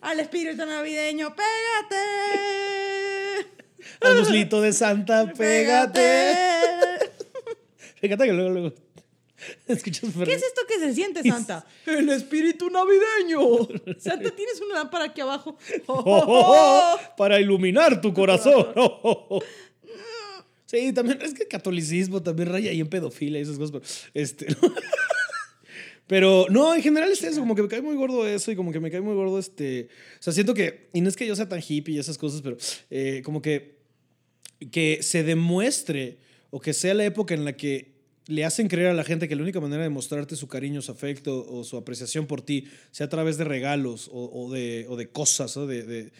[0.00, 1.96] al espíritu navideño, pégate.
[4.00, 6.34] Al muslito de Santa, pégate.
[8.00, 8.72] Fíjate que luego, luego.
[9.68, 11.66] Escuchas ¿Qué es esto que se siente, Santa?
[11.86, 13.40] El espíritu navideño.
[13.98, 15.56] Santa, tienes una lámpara aquí abajo.
[15.86, 18.68] Oh, oh, oh, para iluminar tu corazón.
[20.66, 23.72] Sí, también es que el catolicismo también raya ahí en pedofilia y esas cosas.
[23.72, 24.46] Pero, este,
[26.06, 28.72] pero no, en general es eso, como que me cae muy gordo eso y como
[28.72, 29.88] que me cae muy gordo este.
[30.18, 32.40] O sea, siento que, y no es que yo sea tan hippie y esas cosas,
[32.42, 32.56] pero
[32.90, 33.76] eh, como que,
[34.70, 36.18] que se demuestre
[36.50, 37.91] o que sea la época en la que
[38.26, 40.92] le hacen creer a la gente que la única manera de mostrarte su cariño, su
[40.92, 46.12] afecto o su apreciación por ti sea a través de regalos o, de, cosas, de-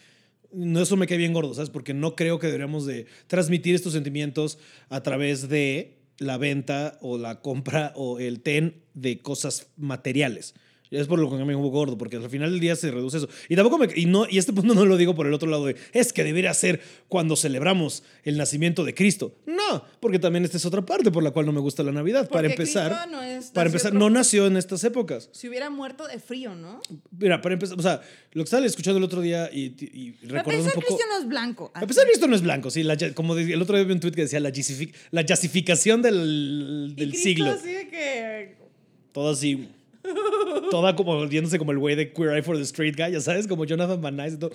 [0.51, 1.69] No, eso me cae bien gordo, ¿sabes?
[1.69, 4.57] Porque no creo que deberíamos de transmitir estos sentimientos
[4.89, 10.53] a través de la venta o la compra o el ten de cosas materiales.
[10.93, 13.27] Es por lo que me pongo gordo, porque al final del día se reduce eso.
[13.49, 15.65] Y tampoco me, y no y este punto no lo digo por el otro lado
[15.65, 19.35] de es que debería ser cuando celebramos el nacimiento de Cristo.
[19.45, 22.29] No, porque también esta es otra parte por la cual no me gusta la Navidad.
[22.29, 25.29] para empezar, Cristo no es- para nació empezar, no nació en estas épocas.
[25.31, 26.79] Si hubiera muerto de frío, ¿no?
[27.17, 28.01] Mira, para empezar, o sea,
[28.33, 30.85] lo que estaba escuchando el otro día y, y recordando un poco.
[30.87, 31.71] Cristo no es blanco.
[31.73, 33.99] A pesar de esto no es blanco, sí, la como el otro día vi un
[33.99, 37.51] tweet que decía la, justific- la justificación del, Y Cristo siglo.
[37.51, 38.55] así de que...
[39.11, 39.69] Todo así.
[40.71, 43.47] Toda como volviéndose como el güey de Queer Eye for the Street Guy, ya sabes,
[43.47, 44.51] como Jonathan Van Ness y todo.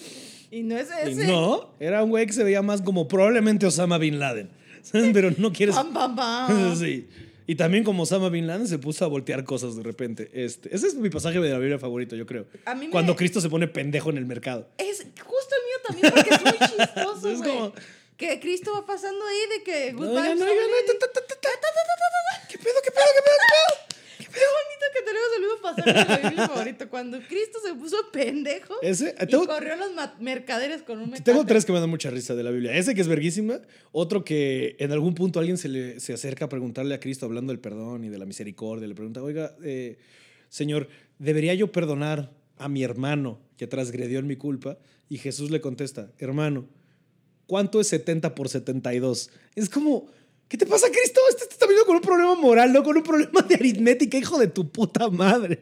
[0.50, 1.26] Y no es ese.
[1.26, 4.50] No, era un güey que se veía más como probablemente Osama Bin Laden.
[5.12, 5.74] Pero no quieres.
[5.74, 6.76] Bam, bam, bam.
[6.78, 7.08] sí.
[7.46, 10.30] Y también como Osama Bin Laden se puso a voltear cosas de repente.
[10.34, 12.46] Este, ese es mi pasaje de la Biblia favorito, yo creo.
[12.66, 12.92] A mí me...
[12.92, 14.68] Cuando Cristo se pone pendejo en el mercado.
[14.76, 17.72] Es justo el mío también porque es muy chistoso, Es como...
[18.18, 19.94] Que Cristo va pasando ahí de que...
[22.48, 23.87] ¿Qué pedo, qué pedo, qué pedo, qué pedo?
[24.38, 26.88] Qué bonito que tenemos el mismo pasaje de la Biblia favorito.
[26.88, 31.30] Cuando Cristo se puso pendejo Ese, y corrió a los mercaderes con un metate.
[31.30, 32.74] Tengo tres que me dan mucha risa de la Biblia.
[32.74, 33.60] Ese que es verguísima.
[33.92, 37.52] Otro que en algún punto alguien se, le, se acerca a preguntarle a Cristo hablando
[37.52, 38.86] del perdón y de la misericordia.
[38.86, 39.98] Le pregunta, oiga, eh,
[40.48, 44.78] Señor, ¿debería yo perdonar a mi hermano que transgredió en mi culpa?
[45.08, 46.68] Y Jesús le contesta, hermano,
[47.46, 49.30] ¿cuánto es 70 por 72?
[49.54, 50.08] Es como,
[50.48, 51.20] ¿qué te pasa, Cristo?
[51.30, 54.48] Este está viniendo con un problema moral, no con un problema de aritmética, hijo de
[54.48, 55.60] tu puta madre.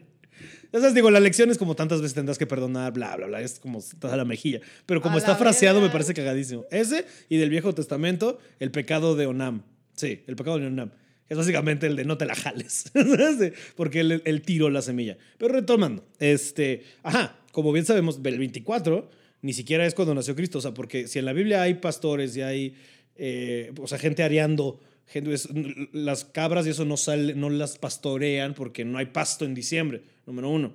[0.73, 3.41] Ya sabes, digo, la lección es como tantas veces tendrás que perdonar, bla, bla, bla,
[3.41, 4.59] es como toda la mejilla.
[4.85, 6.65] Pero como A está fraseado, me parece cagadísimo.
[6.71, 9.63] Ese y del Viejo Testamento, el pecado de Onam.
[9.95, 10.91] Sí, el pecado de Onam.
[11.29, 12.91] Es básicamente el de no te la jales.
[13.75, 15.17] Porque él, él tiró la semilla.
[15.37, 19.09] Pero retomando, este, ajá, como bien sabemos, el 24
[19.41, 20.57] ni siquiera es cuando nació Cristo.
[20.57, 22.75] O sea, porque si en la Biblia hay pastores y hay,
[23.17, 25.49] eh, o sea, gente areando, gente, es-
[25.91, 30.01] las cabras y eso no, sale, no las pastorean porque no hay pasto en diciembre,
[30.25, 30.73] número uno.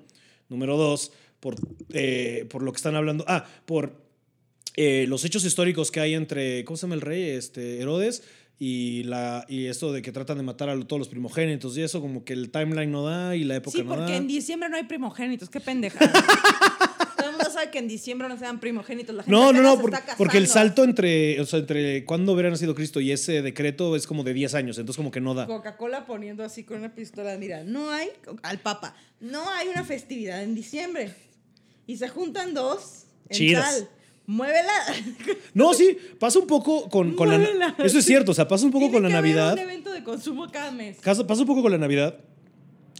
[0.48, 1.56] Número dos, por,
[1.92, 3.94] eh, por lo que están hablando, ah, por
[4.76, 7.22] eh, los hechos históricos que hay entre, ¿cómo se llama el rey?
[7.30, 8.22] Este, Herodes
[8.58, 12.00] y, la, y esto de que tratan de matar a todos los primogénitos y eso,
[12.00, 14.16] como que el timeline no da y la época Sí, no porque da.
[14.18, 15.48] en diciembre no hay primogénitos.
[15.50, 15.98] Qué pendeja.
[17.52, 19.14] Sabe que en diciembre no se dan primogénitos.
[19.14, 22.50] La gente No, no, no, por- porque el salto entre, o sea, entre cuándo hubiera
[22.50, 25.46] nacido Cristo y ese decreto es como de 10 años, entonces como que no da.
[25.46, 28.08] Coca-Cola poniendo así con una pistola, mira, no hay,
[28.42, 31.14] al Papa, no hay una festividad en diciembre.
[31.86, 33.78] Y se juntan dos en Chidas.
[33.78, 33.88] tal.
[34.26, 34.72] Muévela.
[35.54, 37.74] No, sí, pasa un poco con, con la...
[37.84, 39.52] Eso es cierto, o sea, pasa un poco Tiene con la que haber Navidad.
[39.54, 40.98] un evento de consumo cada mes.
[41.00, 42.18] Casa- Pasa un poco con la Navidad,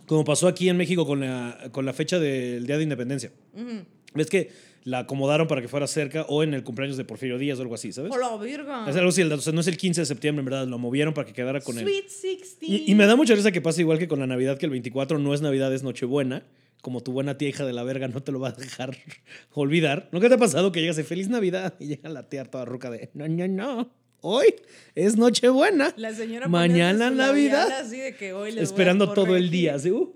[0.07, 3.33] como pasó aquí en México con la, con la fecha del Día de Independencia.
[3.55, 3.85] Ujú.
[4.15, 4.51] Ves que
[4.85, 7.75] la acomodaron para que fuera cerca o en el cumpleaños de Porfirio Díaz o algo
[7.75, 8.11] así, ¿sabes?
[8.13, 8.89] Hola, virga.
[8.89, 11.15] Es algo así, o sea, no es el 15 de septiembre, en verdad, lo movieron
[11.15, 11.85] para que quedara con él.
[11.85, 12.57] Sweet 16.
[12.63, 14.71] Y, y me da mucha risa que pasa igual que con la Navidad, que el
[14.71, 16.45] 24 no es Navidad, es Nochebuena.
[16.81, 18.97] Como tu buena tía hija de la verga no te lo va a dejar
[19.53, 20.09] olvidar.
[20.11, 22.65] ¿No que te ha pasado que llegas de Feliz Navidad y llega la tía toda
[22.65, 24.03] ruca de no, no, no?
[24.25, 24.55] Hoy
[24.95, 25.93] es Nochebuena.
[25.97, 27.71] La señora Mañana Navidad.
[27.81, 29.79] Así de que hoy les Esperando todo el día.
[29.79, 29.91] ¿sí?
[29.91, 30.13] Uh.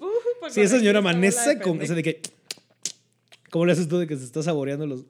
[0.48, 2.20] Sí, esa señora amanece con ese de que.
[3.56, 5.06] ¿Cómo le haces tú de que se está saboreando los.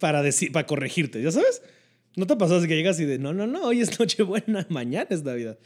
[0.00, 1.62] Para, decir, para corregirte, ¿ya sabes?
[2.16, 4.66] ¿No te ha pasado así que llegas y de no, no, no, hoy es Nochebuena,
[4.68, 5.56] mañana es Navidad?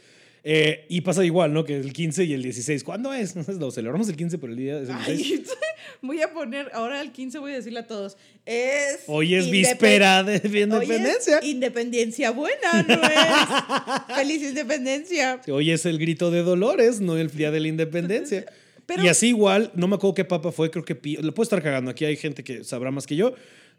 [0.43, 1.65] Eh, y pasa igual, ¿no?
[1.65, 2.83] Que el 15 y el 16.
[2.83, 3.35] ¿Cuándo es?
[3.35, 5.49] No sé, lo celebramos el 15, pero el día es el 16.
[5.49, 5.55] Ay,
[6.03, 8.99] voy a poner, ahora el 15 voy a decirle a todos, es...
[9.07, 11.39] Hoy es víspera de Hoy es independencia.
[11.41, 15.41] independencia buena, no es feliz independencia.
[15.47, 18.45] Hoy es el grito de Dolores, no el día de la independencia.
[18.85, 21.21] Pero- y así igual, no me acuerdo qué papa fue, creo que Pío.
[21.21, 23.33] Lo puedo estar cagando, aquí hay gente que sabrá más que yo.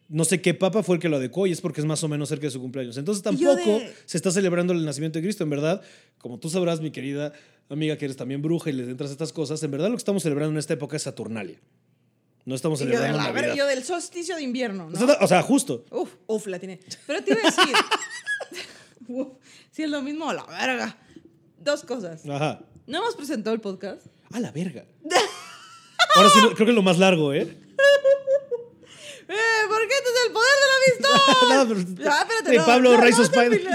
[0.09, 2.09] No sé qué papa fue el que lo adecuó y es porque es más o
[2.09, 2.97] menos cerca de su cumpleaños.
[2.99, 5.81] Entonces tampoco de- se está celebrando el nacimiento de Cristo, en verdad.
[6.19, 7.33] Como tú sabrás, mi querida
[7.71, 9.99] amiga, que eres también bruja y le entras a estas cosas, en verdad lo que
[9.99, 11.59] estamos celebrando en esta época es Saturnalia.
[12.45, 13.55] No estamos Y yo, de celebrando la Navidad.
[13.57, 14.95] yo del solsticio de invierno, ¿no?
[14.95, 15.87] O sea, O sea, justo.
[15.91, 16.79] Uf, uf, la tiene.
[17.07, 17.75] Pero te iba a decir,
[19.09, 19.29] uf,
[19.71, 20.99] si es lo mismo, a la verga.
[21.59, 22.29] Dos cosas.
[22.29, 22.61] Ajá.
[22.87, 24.07] ¿No hemos presentado el podcast?
[24.33, 24.85] A la verga.
[26.17, 27.43] Ahora sí, creo que es lo más largo, ¿eh?
[29.29, 29.35] ¡Eh!
[29.69, 31.11] ¿Por qué este es el poder de la amistad?
[32.05, 33.67] No, Ah, espérate, Pablo no, Rise of Spider-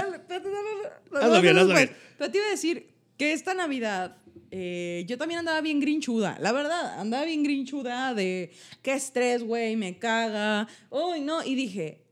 [1.22, 1.96] Hazlo bien, hazlo bien.
[2.18, 4.18] Pero te iba a decir que esta Navidad
[4.52, 9.76] eh, yo también andaba bien grinchuda, la verdad, andaba bien grinchuda de qué estrés, güey,
[9.76, 10.68] me caga.
[10.90, 12.04] Uy, no, y dije,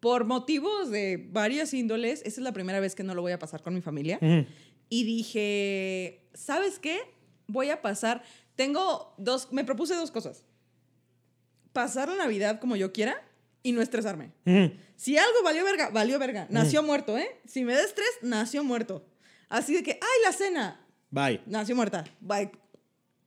[0.00, 3.38] por motivos de varias índoles, esa es la primera vez que no lo voy a
[3.38, 4.18] pasar con mi familia.
[4.88, 7.00] Y dije, ¿sabes qué?
[7.46, 8.22] Voy a pasar.
[8.56, 10.44] Tengo dos, me propuse dos cosas.
[11.72, 13.20] pasar la Navidad como yo quiera
[13.62, 14.30] y no estresarme.
[14.46, 14.72] Ujú.
[14.96, 16.46] Si algo valió verga, valió verga.
[16.50, 17.40] Nació muerto, ¿eh?
[17.46, 19.04] Si me da estrés, nació muerto.
[19.48, 21.40] Así de que, ay, la cena, Bye.
[21.46, 22.04] nació muerta.
[22.20, 22.52] Bye.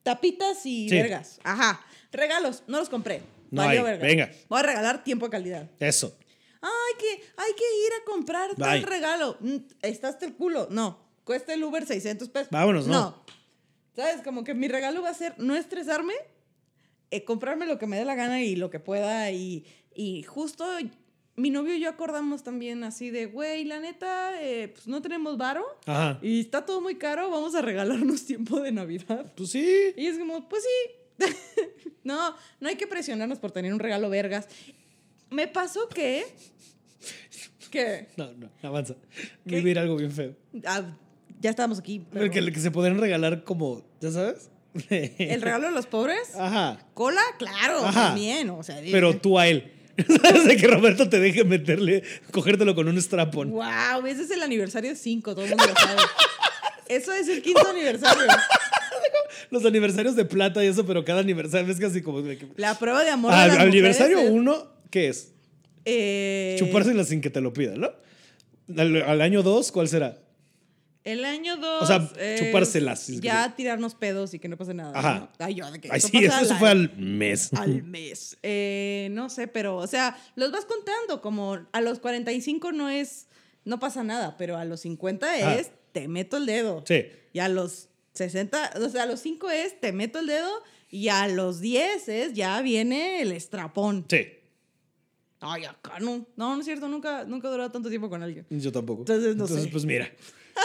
[0.04, 0.96] Tapitas y Sí.
[0.96, 1.40] vergas.
[1.44, 1.82] Ajá.
[2.14, 3.22] Regalos, no los compré.
[3.52, 4.06] No Valió hay, verga.
[4.08, 4.32] venga.
[4.48, 5.70] Voy a regalar tiempo de calidad.
[5.80, 6.18] Eso.
[6.62, 8.86] Ay, que hay que ir a comprar tal Bye.
[8.90, 9.38] regalo.
[9.42, 10.68] Mm, Está hasta el culo.
[10.72, 11.00] No.
[11.26, 12.50] Cuesta el Uber 600 pesos.
[12.50, 13.24] Vámonos, ¿no?
[13.98, 14.22] ¿Sabes?
[14.22, 16.14] Como que mi regalo va a ser no estresarme,
[17.12, 19.30] eh, comprarme lo que me dé la gana y lo que pueda.
[19.32, 20.66] Y, y justo
[21.36, 25.38] mi novio y yo acordamos también así de, güey, la neta, eh, pues no tenemos
[25.38, 26.20] varo Ajá.
[26.22, 29.34] y está todo muy caro, vamos a regalarnos tiempo de Navidad.
[29.36, 29.68] Pues sí.
[29.98, 31.26] Y es como, pues sí.
[32.04, 34.48] no, no hay que presionarnos por tener un regalo vergas.
[35.32, 36.24] Me pasó que...
[37.72, 38.96] que No, no, avanza.
[39.48, 39.56] ¿Qué?
[39.58, 40.36] Vivir algo bien feo.
[40.66, 40.96] ah,
[41.40, 42.04] ya estábamos aquí.
[42.12, 44.50] pero- Que, que se podrían regalar como, ¿ya sabes?
[44.90, 46.36] ¿El regalo de los pobres?
[46.38, 46.80] Ajá.
[46.94, 47.22] ¿Cola?
[47.40, 48.08] Claro, Ajá.
[48.08, 48.50] también.
[48.52, 49.72] O sea, Pero tú a él.
[50.22, 50.46] ¿Sabes?
[50.46, 53.50] De que Roberto te deje meterle, cogértelo con un strapón.
[53.52, 56.02] Wow, ese es el aniversario 5, todo el mundo lo sabe.
[56.90, 58.24] Eso es el quinto aniversario.
[59.50, 62.24] Los aniversarios de plata y eso, pero cada aniversario es casi como.
[62.56, 63.32] La prueba de amor.
[63.32, 65.34] De las aniversario mujeres es, uno, ¿qué es?
[65.84, 67.92] eh, Chupársela sin que te lo pidan, ¿no?
[68.78, 70.18] Al, al año dos, ¿cuál será?
[71.08, 71.82] El año 2.
[71.82, 73.08] O sea, chupárselas.
[73.08, 74.92] Ya tirarnos pedos y que no pase nada.
[74.98, 75.20] Ajá.
[75.20, 75.30] ¿no?
[75.46, 77.52] Ay, yo, de que Ay, sí, eso, eso fue al mes.
[77.58, 78.38] al mes.
[78.44, 83.28] Eh, no sé, pero, o sea, los vas contando, como a los 45 no es,
[83.64, 85.56] no pasa nada, pero a los 50 Ah.
[85.56, 86.84] es, te meto el dedo.
[86.86, 87.06] Sí.
[87.34, 90.52] Y a los 60, o sea, a los 5 es, te meto el dedo,
[90.90, 94.06] y a los 10 es, ya viene el estrapón.
[94.10, 94.28] Sí.
[95.40, 96.26] Ay, acá no.
[96.36, 98.46] No, no es cierto, nunca, nunca he durado tanto tiempo con alguien.
[98.50, 99.02] Yo tampoco.
[99.02, 99.68] Entonces, no sé.
[99.72, 100.10] pues mira.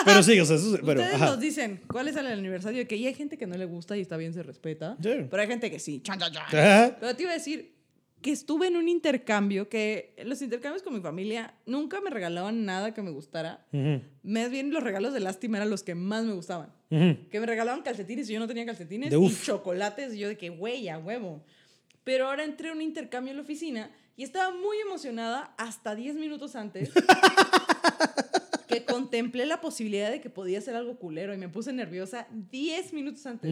[0.05, 1.01] Pero sí, o sea, eso, pero.
[1.01, 1.27] Ustedes ajá.
[1.27, 4.17] nos dicen cuál es el aniversario que hay gente que no le gusta y está
[4.17, 4.97] bien, se respeta.
[5.03, 5.11] Sí.
[5.31, 6.01] Pero hay gente que sí.
[6.03, 6.45] Chan, chan, chan.
[6.47, 6.97] Ajá.
[6.99, 7.73] Pero te iba a decir
[8.23, 12.95] que estuve en un intercambio, que los intercambios con mi familia nunca me regalaban nada
[12.95, 13.67] que me gustara.
[13.73, 16.73] Ujú, Más bien los regalos de lástima eran los que más me gustaban.
[16.91, 17.29] ujú.
[17.29, 19.11] Que me regalaban calcetines y yo no tenía calcetines.
[19.11, 19.45] De y uf.
[19.45, 21.45] chocolates y yo de que, güey, a huevo.
[22.05, 26.17] Pero ahora entré a un intercambio en la oficina y estaba muy emocionada hasta 10
[26.17, 26.91] minutos antes
[28.69, 32.93] que contemplé la posibilidad de que podía hacer algo culero y me puse nerviosa 10
[32.93, 33.51] minutos antes.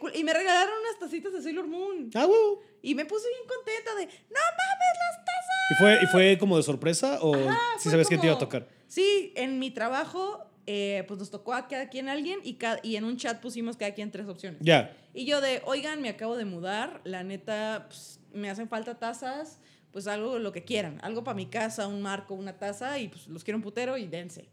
[0.00, 2.10] Cul- y me regalaron unas tacitas de Sailor Moon.
[2.14, 2.60] Ah, huevo.
[2.82, 5.70] Y me puse bien contenta de, no mames las tazas.
[5.70, 7.34] ¿Y fue, ¿Y fue como de sorpresa o
[7.78, 8.68] si sabes que te iba a como- tocar?
[8.88, 12.96] Sí, en mi trabajo, eh, pues nos tocó a cada quien alguien y, ca- y
[12.96, 14.60] en un chat pusimos cada quien tres opciones.
[14.62, 14.96] Ya.
[15.14, 19.58] Y yo de, oigan, me acabo de mudar, la neta, pues, me hacen falta tazas,
[19.92, 23.26] pues algo, lo que quieran, algo para mi casa, un marco, una taza, y pues
[23.28, 24.48] los quiero un putero y dense.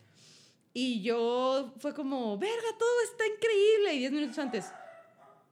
[0.74, 3.93] Y yo fue como, verga, todo está increíble.
[3.93, 4.72] Y diez minutos antes,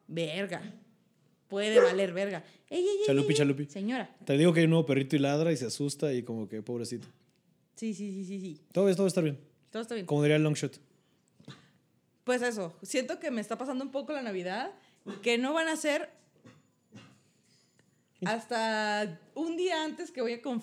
[0.07, 0.61] verga,
[1.47, 2.43] puede valer verga.
[2.69, 3.65] Ey, ey, ey, Chalupi, chalupi.
[3.65, 4.15] Señora.
[4.25, 6.63] Te digo que hay un nuevo perrito y ladra y se asusta y como que
[6.63, 7.07] pobrecito.
[7.75, 8.61] Sí, sí, sí, sí, sí.
[8.71, 9.39] Todo, todo estar bien.
[9.69, 10.05] Todo está bien.
[10.05, 10.79] Como diría el long shot.
[12.23, 14.71] Pues eso, siento que me está pasando un poco la Navidad,
[15.21, 16.09] que no van a ser
[18.25, 20.61] hasta un día antes que voy a, ¿cómo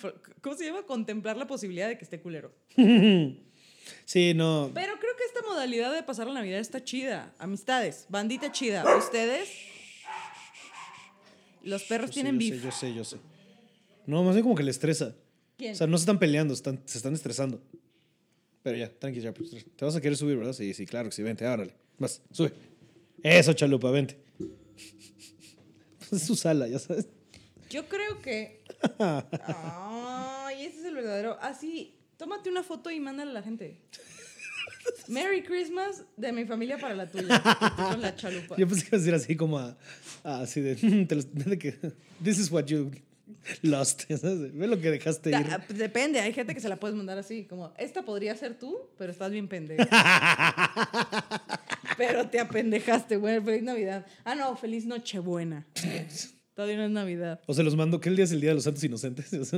[0.57, 0.83] se llama?
[0.85, 2.53] Contemplar la posibilidad de que esté culero.
[4.05, 4.71] Sí, no.
[4.75, 7.35] Pero creo que esta modalidad de pasar la Navidad está chida.
[7.39, 8.85] Amistades, bandita chida.
[8.99, 9.49] Ustedes,
[11.63, 12.61] los perros Yo sé, tienen yo beef.
[12.61, 13.17] sé, yo sé, yo sé.
[14.07, 15.15] No, más bien como que le estresa.
[15.57, 15.73] ¿Quién?
[15.73, 17.61] O sea, no se están peleando, están, se están estresando.
[18.63, 19.33] Pero ya, tranqui, ya.
[19.33, 20.53] pues, te vas a querer subir, ¿verdad?
[20.53, 21.75] Sí, sí, claro que sí, vente, árale.
[21.99, 22.53] Vas, sube.
[23.23, 24.19] Eso, chalupa, vente.
[26.11, 27.07] Es su sala, ya sabes.
[27.71, 28.63] Yo creo que...
[28.99, 31.39] Ay, ese es el verdadero...
[31.41, 33.81] Así, tómate una foto y mándala a la gente.
[35.09, 37.43] Merry Christmas de mi familia para la tuya.
[37.77, 38.57] Con la chalupa.
[38.57, 39.77] Yo pensé que iba a decir así como a,
[40.25, 40.77] a- así de,
[41.09, 41.73] te los- de que,
[42.23, 42.91] this is what you
[43.63, 44.05] lost.
[44.09, 45.47] Ve lo que dejaste ir.
[45.49, 48.77] Da- Depende, hay gente que se la puedes mandar así, como, esta podría ser tú,
[48.99, 49.85] pero estás bien pendejo.
[51.97, 54.07] pero te apendejaste, güey, feliz Navidad.
[54.25, 55.67] Ah, no, feliz Nochebuena.
[56.59, 57.41] Todavía no es Navidad.
[57.47, 59.31] O se los mando, ¿qué día es el Día de los Santos Inocentes?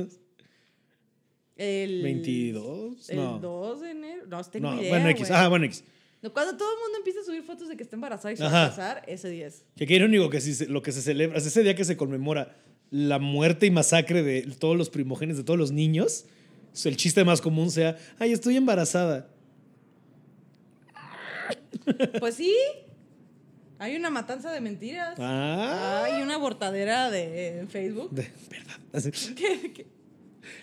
[1.57, 2.03] El...
[2.03, 3.39] 22, El no.
[3.39, 4.23] 2 de enero.
[4.27, 5.27] No, tengo No, idea, bueno, X.
[5.27, 5.39] güey.
[5.39, 5.83] Ah, bueno, X.
[6.31, 8.65] Cuando todo el mundo empieza a subir fotos de que está embarazada y se va
[8.65, 9.65] a casar, ese día es.
[9.75, 11.97] Que qué irónico que si se- lo que se celebra, es ese día que se
[11.97, 12.55] conmemora
[12.91, 16.25] la muerte y masacre de todos los primogénitos, de todos los niños,
[16.85, 19.27] el chiste más común sea, ay, estoy embarazada.
[22.19, 22.55] Pues sí.
[23.81, 25.15] Hay una matanza de mentiras.
[25.19, 28.11] Ah, Hay una abortadera de Facebook.
[28.11, 28.77] de verdad.
[29.35, 29.87] Que-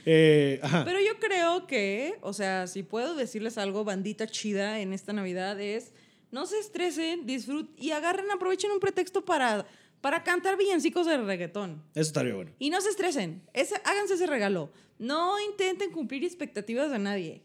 [0.04, 0.84] Eh, ajá.
[0.84, 5.60] Pero yo creo que, o sea, si puedo decirles algo, bandita chida en esta Navidad
[5.60, 5.92] es,
[6.30, 9.66] no se estresen, disfruten y agarren, aprovechen un pretexto para,
[10.00, 11.82] para cantar villancicos de reggaetón.
[11.94, 12.52] Eso estaría bueno.
[12.58, 13.42] Y no se estresen.
[13.52, 14.70] Ese- háganse ese regalo.
[14.98, 17.42] No intenten cumplir expectativas de nadie.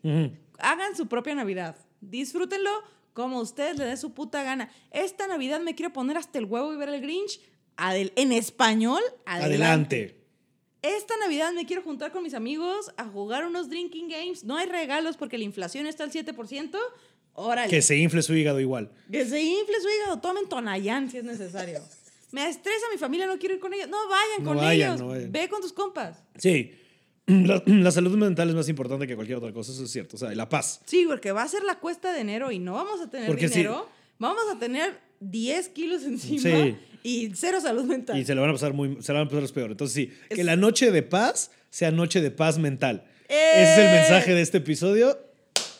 [0.59, 1.75] Hagan su propia Navidad.
[2.01, 2.71] Disfrútenlo
[3.13, 4.69] como ustedes les dé su puta gana.
[4.91, 7.39] Esta Navidad me quiero poner hasta el huevo y ver el Grinch.
[7.77, 9.45] Adel- en español, adelante.
[9.55, 10.19] Adelante.
[10.81, 14.43] Esta Navidad me quiero juntar con mis amigos a jugar unos drinking games.
[14.43, 16.77] No hay regalos porque la inflación está al 7%.
[17.35, 17.69] Órale.
[17.69, 18.91] Que se infle su hígado igual.
[19.11, 20.19] Que se infle su hígado.
[20.19, 21.79] Tomen Tonayán si es necesario.
[22.31, 23.87] Me estresa mi familia, no quiero ir con ellos.
[23.89, 24.99] No vayan No con vayan, ellos.
[25.01, 25.31] no vayan.
[25.31, 26.21] Ve con tus compas.
[26.37, 26.73] Sí.
[27.27, 30.17] La, la salud mental es más importante que cualquier otra cosa, eso es cierto.
[30.17, 30.81] O sea, la paz.
[30.85, 33.47] Sí, porque va a ser la cuesta de enero y no vamos a tener Porque
[33.47, 33.59] sí.
[33.59, 33.87] dinero.
[34.19, 36.75] Vamos a tener 10 kilos encima Sí.
[37.01, 38.17] y cero salud mental.
[38.19, 39.71] Y se le van a pasar muy, se le van a pasar los peor.
[39.71, 43.05] Entonces sí, que la noche de paz sea noche de paz mental.
[43.29, 43.51] ¡Eh!
[43.55, 45.17] Ese es el mensaje de este episodio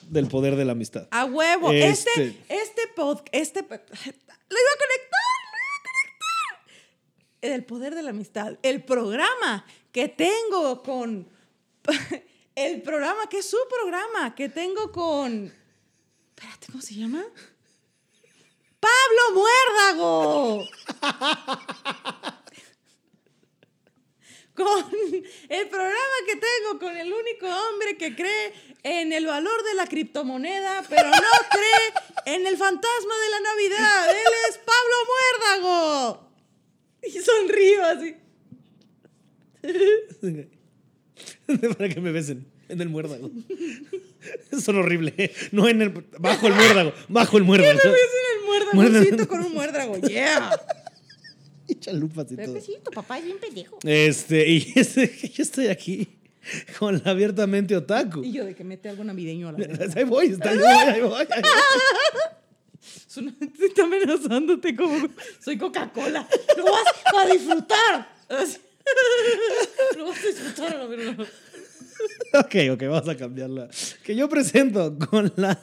[0.10, 1.08] del poder de la amistad.
[1.12, 1.72] A huevo.
[1.74, 3.60] Este, Este- este podcast, este...
[3.62, 7.54] Lo iba a conectar, lo iba a conectar.
[7.54, 8.58] El poder de la amistad.
[8.64, 11.33] El programa que tengo con...
[12.56, 15.52] El programa que es su programa que tengo con...
[16.36, 17.24] Espérate, ¿cómo se llama?
[18.80, 20.64] Pablo Muérdago.
[24.56, 24.86] con
[25.50, 29.88] el programa que tengo con el único hombre que cree en el valor de la
[29.88, 31.18] criptomoneda, pero no
[31.52, 34.10] cree en el fantasma de la Navidad.
[34.12, 34.96] Él es Pablo
[35.60, 36.30] Muérdago.
[37.02, 38.16] Y sonrío así.
[41.78, 43.30] Para que me besen en el muérdago.
[44.64, 45.32] Son horrible.
[45.52, 45.90] No en el.
[46.20, 46.94] Bajo el muérdago.
[47.10, 47.74] Bajo el muérdago.
[47.74, 49.98] Me ves en el muérdago, con un muérdago.
[50.00, 50.52] Yeah.
[51.66, 52.48] Y chalupas y todo.
[52.48, 53.80] Pepecito, papá es bien pendejo.
[53.84, 56.10] Este, y este, yo estoy aquí
[56.78, 58.22] con la abiertamente otaku.
[58.22, 59.96] Y yo de que mete algo navideño a la vez.
[59.96, 63.34] Ahí voy, está, ahí voy, ahí voy, ahí voy.
[63.66, 65.08] Está amenazándote como
[65.40, 66.28] soy Coca-Cola.
[66.58, 66.84] Lo vas
[67.18, 68.10] a disfrutar.
[69.98, 71.28] Lo vas a disfrutar a la.
[72.40, 73.70] Ok, ok, vamos a cambiarla.
[74.04, 75.60] Que yo presento con la.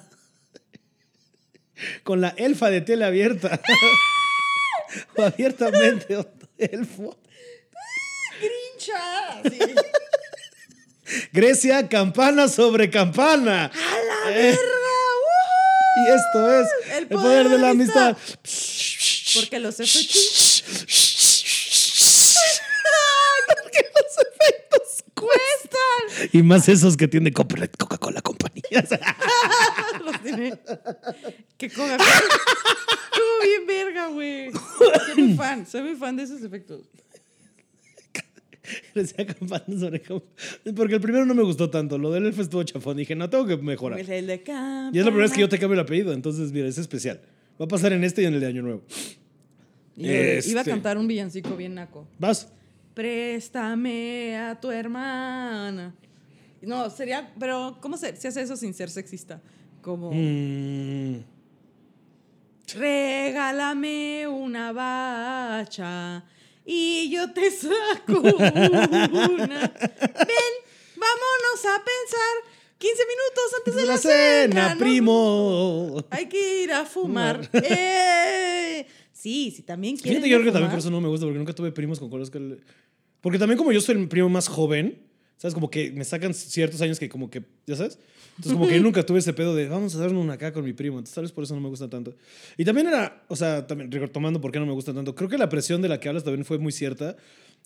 [2.02, 3.60] Con la elfa de tele abierta.
[5.16, 6.18] o abiertamente
[6.58, 7.18] elfo.
[8.40, 9.42] Grincha.
[11.32, 13.66] Grecia, campana sobre campana.
[13.66, 14.60] ¡A la Eh, verga!
[15.96, 18.16] y esto es el poder, de la amistad.
[19.34, 20.64] Porque los efectos
[23.62, 26.19] Porque los efectos cuestan.
[26.32, 28.62] Y más esos que tiene copyright Coca-Cola Company.
[30.04, 30.58] Los tiene.
[31.56, 32.04] Que Coca-Cola.
[32.04, 34.50] Estuvo bien verga, güey.
[35.14, 35.66] Soy muy fan.
[35.66, 36.82] Soy muy fan de esos efectos.
[40.76, 41.98] Porque el primero no me gustó tanto.
[41.98, 42.96] Lo del elfo estuvo chafón.
[42.96, 43.98] Dije, no, tengo que mejorar.
[43.98, 44.34] El de
[44.92, 46.12] Y es la primera vez que yo te cambio el apellido.
[46.12, 47.20] Entonces, mira, es especial.
[47.60, 48.82] Va a pasar en este y en el de Año Nuevo.
[49.96, 50.70] De- Iba a Este.
[50.70, 52.06] cantar un villancico bien naco.
[52.18, 52.48] ¿Vas?
[52.94, 55.94] Préstame a tu hermana.
[56.62, 57.32] No, sería.
[57.38, 59.40] Pero, ¿cómo se, se hace eso sin ser sexista?
[59.82, 60.10] Como.
[60.12, 61.22] Mm,
[62.74, 66.24] Regálame una bacha
[66.64, 68.36] y yo te saco una.
[69.72, 70.54] Ven,
[70.96, 72.36] vámonos a pensar
[72.78, 74.78] 15 minutos antes de de la, la cena, ¿no?
[74.80, 76.04] primo.
[76.10, 77.48] Hay que ir a fumar.
[77.52, 78.86] ¡Eh!
[79.12, 80.70] Sí, sí, también quieren Fíjate, yo creo que también fumar.
[80.70, 82.58] por eso no me gusta, porque nunca tuve primos con colores que...
[83.20, 84.98] Porque también como yo soy el primo más joven,
[85.40, 85.54] ¿sabes?
[85.54, 87.98] Como que me sacan ciertos años que como que, ¿ya sabes?
[88.36, 90.64] Entonces como que yo nunca tuve ese pedo de, vamos a darnos una acá con
[90.64, 90.98] mi primo.
[90.98, 92.14] Entonces tal vez por eso no me gusta tanto.
[92.58, 95.38] Y también era, o sea, también retomando por qué no me gusta tanto, creo que
[95.38, 97.16] la presión de la que hablas también fue muy cierta.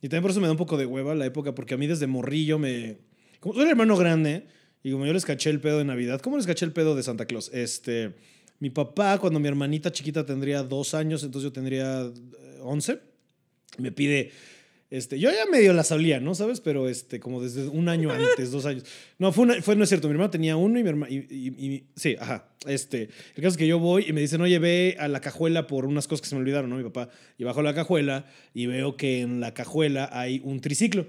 [0.01, 1.89] Y también por eso me da un poco de hueva la época, porque a mí
[1.89, 2.99] desde morrillo me...
[3.41, 4.47] Como soy el hermano grande,
[4.85, 7.03] y como yo les caché el pedo de Navidad, ¿cómo les caché el pedo de
[7.03, 7.51] Santa Claus?
[7.53, 8.15] Este...
[8.61, 13.01] Mi papá, cuando mi hermanita chiquita tendría dos años, entonces yo tendría eh, 11,
[13.79, 14.31] me pide,
[14.91, 16.35] este, yo ya medio la sabía, ¿no?
[16.35, 16.61] ¿Sabes?
[16.61, 18.85] Pero este, como desde un año antes, dos años.
[19.19, 21.13] No, fue, fue no es cierto, mi hermano tenía uno y mi hermano,
[21.97, 25.09] sí, ajá, este, el caso es que yo voy y me dicen, oye, ve a
[25.09, 26.77] la cajuela por unas cosas que se me olvidaron, ¿no?
[26.77, 27.09] Mi papá,
[27.39, 31.07] y bajo la cajuela y veo que en la cajuela hay un triciclo.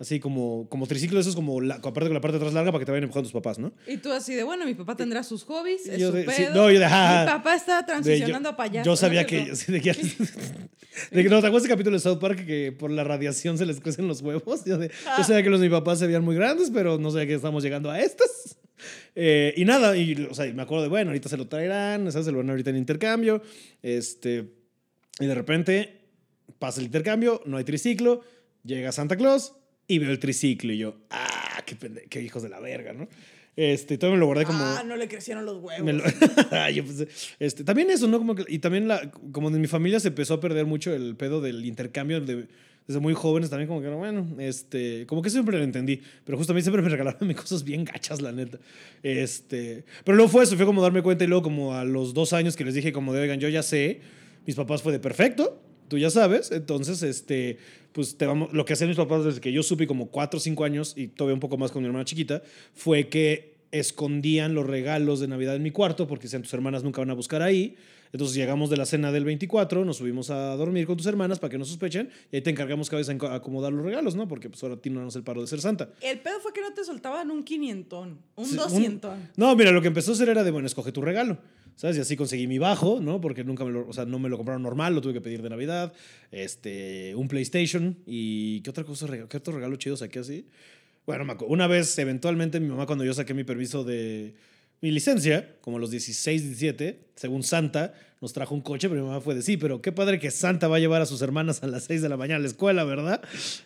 [0.00, 2.70] Así como, como triciclo, eso es como, la, aparte con la parte de atrás larga
[2.70, 3.72] para que te vayan empujando tus papás, ¿no?
[3.86, 6.30] Y tú así de, bueno, mi papá tendrá sus hobbies, es Yo su de- sí,
[6.36, 6.54] pedo.
[6.54, 8.86] no, yo de, ah, mi papá está De- transicionando yo, a payaso.
[8.88, 9.26] Yo sabía ¿no?
[9.26, 9.52] que.
[9.66, 9.92] De que,
[11.10, 13.66] de que no, ¿te acuerdas ese capítulo de South Park que por la radiación se
[13.66, 14.64] les crecen los huevos?
[14.64, 14.88] Yo, de-
[15.18, 17.34] yo sabía que los de mi papá se veían muy grandes, pero no sabía que
[17.34, 18.56] estamos llegando a estos.
[19.16, 22.12] Eh, y nada, y, o sea, y me acuerdo de, bueno, ahorita se lo traerán,
[22.12, 22.26] ¿sabes?
[22.26, 23.42] Se lo van ahorita en intercambio.
[23.82, 24.44] Este,
[25.18, 26.02] y de repente
[26.60, 28.20] pasa el intercambio, no hay triciclo,
[28.62, 29.54] llega Santa Claus
[29.88, 31.76] y veo el triciclo y yo, ah, qué,
[32.08, 33.08] qué hijos de la verga, ¿no?
[33.56, 34.60] Este, todavía me lo guardé como.
[34.62, 35.92] Ah, no le crecieron los huevos.
[35.92, 36.04] lo-
[36.70, 37.08] yo pensé-
[37.40, 38.18] este, también eso, ¿no?
[38.18, 41.16] Como que- y también la, como en mi familia se empezó a perder mucho el
[41.16, 42.46] pedo del intercambio de-
[42.86, 46.52] desde muy jóvenes también como que bueno, este, como que siempre lo entendí, pero justo
[46.52, 48.58] a mí siempre me regalaban mis cosas bien gachas, la neta.
[49.02, 52.32] Este, pero luego fue eso, fue como darme cuenta y luego como a los dos
[52.32, 54.00] años que les dije como de, oigan, yo ya sé,
[54.46, 57.58] mis papás fue de perfecto, tú ya sabes, entonces, este,
[57.98, 58.16] pues
[58.52, 61.08] lo que hacían mis papás desde que yo supe como cuatro o cinco años y
[61.08, 62.42] todavía un poco más con mi hermana chiquita,
[62.72, 67.00] fue que escondían los regalos de Navidad en mi cuarto porque decían tus hermanas nunca
[67.00, 67.74] van a buscar ahí.
[68.12, 71.50] Entonces llegamos de la cena del 24, nos subimos a dormir con tus hermanas para
[71.50, 74.26] que no sospechen y ahí te encargamos cada vez a acomodar los regalos, ¿no?
[74.28, 75.90] Porque pues ahora a ti no nos el paro de ser santa.
[76.00, 79.28] El pedo fue que no te soltaban un quinientón, un Sí, un- doscientón.
[79.36, 81.38] No, mira, lo que empezó a hacer era de, bueno, escoge tu regalo.
[81.76, 81.96] ¿Sabes?
[81.96, 83.20] Y así conseguí mi bajo, ¿no?
[83.20, 85.42] Porque nunca me lo, o sea, no me lo compraron normal, lo tuve que pedir
[85.42, 85.92] de Navidad.
[86.32, 90.46] Este, un PlayStation y ¿qué otra cosa, qué otro regalo chido saqué así?
[91.06, 94.34] Bueno, una vez, eventualmente, mi mamá, cuando yo saqué mi permiso de
[94.80, 99.08] mi licencia, como a los 16, 17, según Santa, nos trajo un coche, pero mi
[99.08, 101.62] mamá fue de sí, pero qué padre que Santa va a llevar a sus hermanas
[101.62, 103.22] a las 6 de la mañana a la escuela, ¿verdad?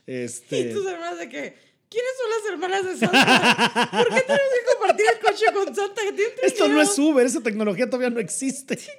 [0.06, 0.60] Este...
[0.60, 1.54] Y tus hermanas de que,
[1.88, 3.90] ¿quiénes son las hermanas de Santa?
[3.90, 6.02] ¿Por qué tenemos que compartir el coche con Santa?
[6.02, 8.76] que tiene un Esto no es Uber, esa tecnología todavía no existe.
[8.76, 8.92] ¿Qué?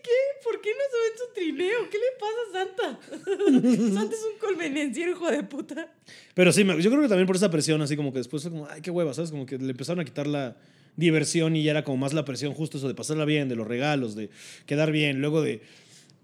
[0.44, 1.90] ¿Por qué no se ve su trineo?
[1.90, 3.94] ¿Qué le pasa a Santa?
[3.94, 5.92] Santa es un convenenciero, hijo de puta.
[6.36, 8.68] Pero sí, yo creo que también por esa presión, así como que después fue como,
[8.68, 9.32] ay, qué hueva, ¿sabes?
[9.32, 10.56] Como que le empezaron a quitar la
[10.96, 13.68] diversión y ya era como más la presión, justo eso de pasarla bien, de los
[13.68, 14.30] regalos, de
[14.66, 15.62] quedar bien, luego de...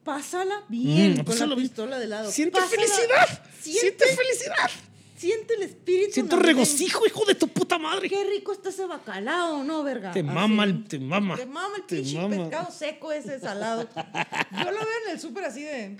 [0.03, 1.67] Pásala bien Mm, con pásala la bien.
[1.67, 2.31] pistola de lado.
[2.31, 3.43] ¡Siente Pásala- felicidad!
[3.59, 4.69] Siente, ¡Siente felicidad!
[5.17, 6.13] siente el espíritu.
[6.13, 6.59] ¡Siento navideño.
[6.59, 8.07] regocijo, hijo de tu puta madre!
[8.09, 10.11] Qué rico está ese bacalao, ¿no, verga?
[10.11, 10.27] Te Así.
[10.29, 11.35] mama, el- te mama.
[11.35, 13.87] Te mama el pinche pescado seco ese salado.
[13.93, 15.97] Yo lo veo en el súper así de...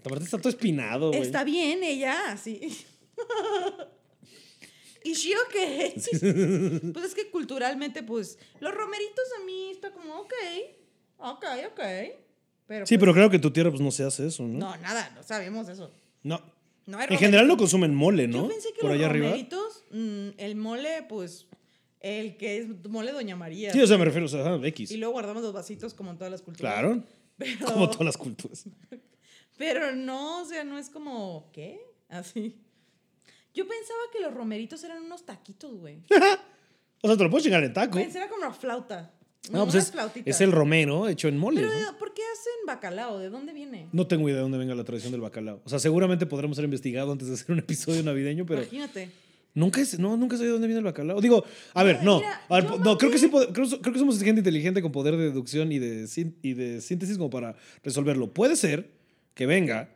[0.00, 1.20] Aparte está todo espinado, güey.
[1.20, 2.60] Está bien ella, así.
[5.04, 5.94] ¿Y sí o qué?
[6.92, 10.32] Pues es que culturalmente, pues, los romeritos a mí está como, ok,
[11.18, 11.80] ok, ok.
[12.66, 14.58] Pero, Sí, pues, pero creo que en tu tierra pues no se hace eso, ¿no?
[14.58, 15.90] No, nada, no sabemos eso.
[16.22, 16.40] No.
[16.86, 18.42] No En general no consumen mole, ¿no?
[18.42, 19.26] Yo pensé que Por los allá arriba.
[19.26, 21.46] romeritos, mm, el mole, pues,
[22.00, 23.72] el que es mole Doña María.
[23.72, 24.90] Sí, o sea, me refiero, o sea, ajá, X.
[24.90, 26.72] Y luego guardamos los vasitos como en todas las culturas.
[26.72, 27.02] Claro.
[27.36, 28.64] Pero, Como todas las culturas.
[29.58, 31.78] pero no, o sea, no es como, ¿qué?
[32.08, 32.56] Así.
[33.58, 35.98] Yo pensaba que los romeritos eran unos taquitos, güey.
[37.00, 37.96] O sea, te lo puedes chingar en taco.
[37.96, 39.12] Pensé era como una flauta.
[39.52, 39.92] No, pues es,
[40.24, 41.60] es el romero hecho en mole.
[41.60, 41.96] Pero, ¿no?
[41.96, 43.18] ¿por qué hacen bacalao?
[43.20, 43.88] ¿De dónde viene?
[43.92, 45.60] No tengo idea de dónde venga la tradición del bacalao.
[45.64, 49.10] O sea, seguramente podremos ser investigado antes de hacer un episodio navideño, pero Imagínate.
[49.54, 51.20] nunca, es, no, nunca sé de dónde viene el bacalao.
[51.20, 52.18] Digo, a ver, no.
[52.18, 54.90] mira, A ver, yo no, creo que sí, creo, creo que somos gente inteligente con
[54.90, 56.08] poder de deducción y de,
[56.42, 57.54] y de síntesis como para
[57.84, 58.32] resolverlo.
[58.34, 58.90] Puede ser
[59.34, 59.88] que venga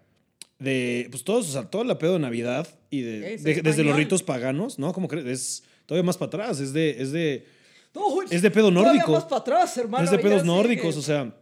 [0.63, 3.85] de, pues todos, o sea, todo el pedo de Navidad y de, Es de- desde
[3.85, 4.93] los ritos paganos, ¿no?
[4.93, 7.47] Como crees, es todavía más para atrás, es de, es de,
[7.95, 9.13] No, es de pedo todavía nórdico.
[9.13, 10.05] más para atrás, hermano.
[10.05, 11.35] es de pedos nórdicos, o sea,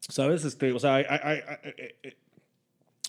[0.00, 0.44] ¿sabes?
[0.44, 2.14] Este, o sea, hay, hay- hay- hay- hay- hay-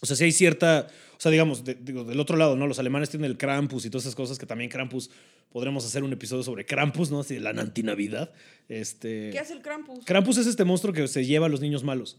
[0.01, 0.87] o sea, si hay cierta,
[1.17, 2.67] o sea, digamos, de- digo, del otro lado, ¿no?
[2.67, 5.09] Los alemanes tienen el Krampus y todas esas cosas que también Krampus,
[5.51, 7.21] podremos hacer un episodio sobre Krampus, ¿no?
[7.21, 8.31] Así, la antinavidad.
[8.67, 10.03] Este, ¿Qué hace el Krampus?
[10.05, 12.17] Krampus es este monstruo que se lleva a los niños malos,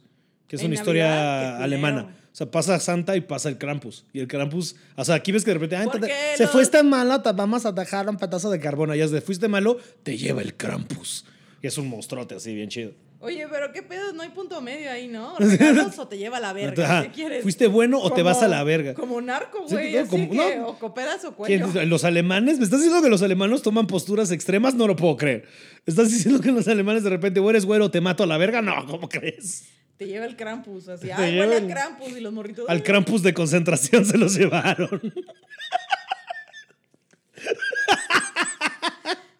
[0.49, 2.17] que es En una Navidad, historia alemana.
[2.33, 4.05] O sea, pasa Santa y pasa el Krampus.
[4.13, 6.43] Y el Krampus, o sea, aquí ves que de repente, "Ay, ¿Por te- qué se
[6.43, 8.91] los- fuiste malo, te vamos a dejar un pedazo de carbón.
[8.91, 11.25] Allá de fuiste malo, te lleva el Krampus.
[11.63, 12.93] Y es un monstruote así, bien chido.
[13.21, 15.35] Oye, pero qué pedo, no hay punto medio ahí, ¿no?
[15.39, 17.03] ¿Regalos o te lleva a la verga?
[17.05, 17.43] ¿Qué quieres?
[17.43, 18.93] ¿Fuiste bueno o te vas a la verga?
[18.93, 19.95] Como narco, güey.
[19.95, 20.67] no, así como- que no.
[20.69, 21.67] o cooperas o cuello.
[21.87, 22.59] ¿Los alemanes?
[22.59, 24.75] ¿Me estás diciendo que los alemanes toman posturas extremas?
[24.75, 25.47] No lo puedo creer.
[25.87, 28.61] ¿Estás diciendo que los alemanes de repente, o eres güero, te mato a la verga?
[28.61, 29.65] No, ¿cómo crees?
[29.97, 31.07] Te lleva el Krampus, así.
[31.07, 32.69] Lleva huele el- a Krampus y los morritos.
[32.69, 35.01] Al "Ay, Krampus de concentración se los llevaron.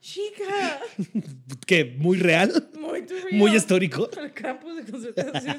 [0.01, 0.81] Chica.
[1.67, 1.97] ¿Qué?
[1.99, 2.71] ¿Muy real?
[2.79, 3.25] Muy real.
[3.33, 4.09] ¿Muy histórico?
[4.19, 5.57] El Krampus de concentración.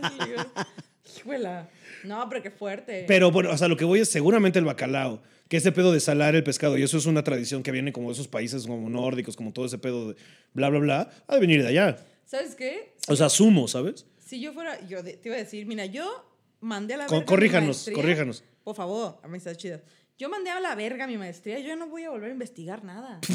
[1.18, 1.70] Híjuela.
[2.04, 3.06] No, pero qué fuerte.
[3.08, 6.00] Pero bueno, o sea, lo que voy es seguramente el bacalao, que ese pedo de
[6.00, 8.90] salar el pescado, y eso es una tradición que viene como de esos países como
[8.90, 10.16] nórdicos, como todo ese pedo de
[10.54, 11.98] bla, bla, bla, ha de venir de allá.
[12.26, 12.94] ¿Sabes qué?
[13.08, 14.06] O sea, sumo, ¿sabes?
[14.28, 16.06] Si yo fuera, yo te iba a decir, mira, yo
[16.60, 17.26] mandé a la verga.
[17.26, 18.44] corríjanos, corríjanos.
[18.64, 19.82] Por favor, amistad chida.
[20.18, 23.22] Yo mandé a la verga mi maestría, yo no voy a volver a investigar nada.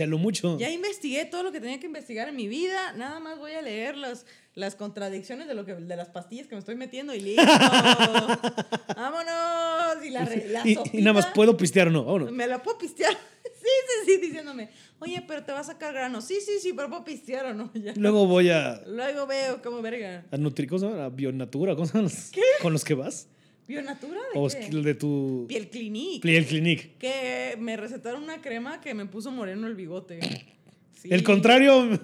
[0.00, 0.56] A lo mucho.
[0.58, 3.60] Ya investigué todo lo que tenía que investigar en mi vida, nada más voy a
[3.60, 7.20] leer las, las contradicciones de, lo que, de las pastillas que me estoy metiendo y
[7.20, 7.42] listo.
[8.96, 10.04] ¡Vámonos!
[10.04, 12.04] Y la, re- la y, y nada más puedo pistear, no.
[12.04, 12.32] Vámonos.
[12.32, 13.14] Me la puedo pistear.
[13.62, 14.70] Sí, sí, sí, diciéndome,
[15.02, 16.20] oye, pero te va a sacar grano.
[16.20, 17.70] Sí, sí, sí, pero puedo pistear o no.
[17.82, 17.92] Ya.
[17.96, 20.24] Luego voy a, Luego veo como verga.
[20.30, 21.04] a Nutri, ¿cómo se llama?
[21.04, 22.10] A Bionatura, ¿cómo se llama?
[22.62, 23.28] ¿Con los que vas?
[23.66, 24.20] ¿Bionatura?
[24.32, 24.68] ¿De O qué?
[24.70, 25.46] de tu...
[25.48, 26.20] Piel Clinique.
[26.22, 26.98] Piel Clinic.
[26.98, 30.20] Que me recetaron una crema que me puso moreno el bigote.
[30.94, 31.08] Sí.
[31.12, 31.98] El contrario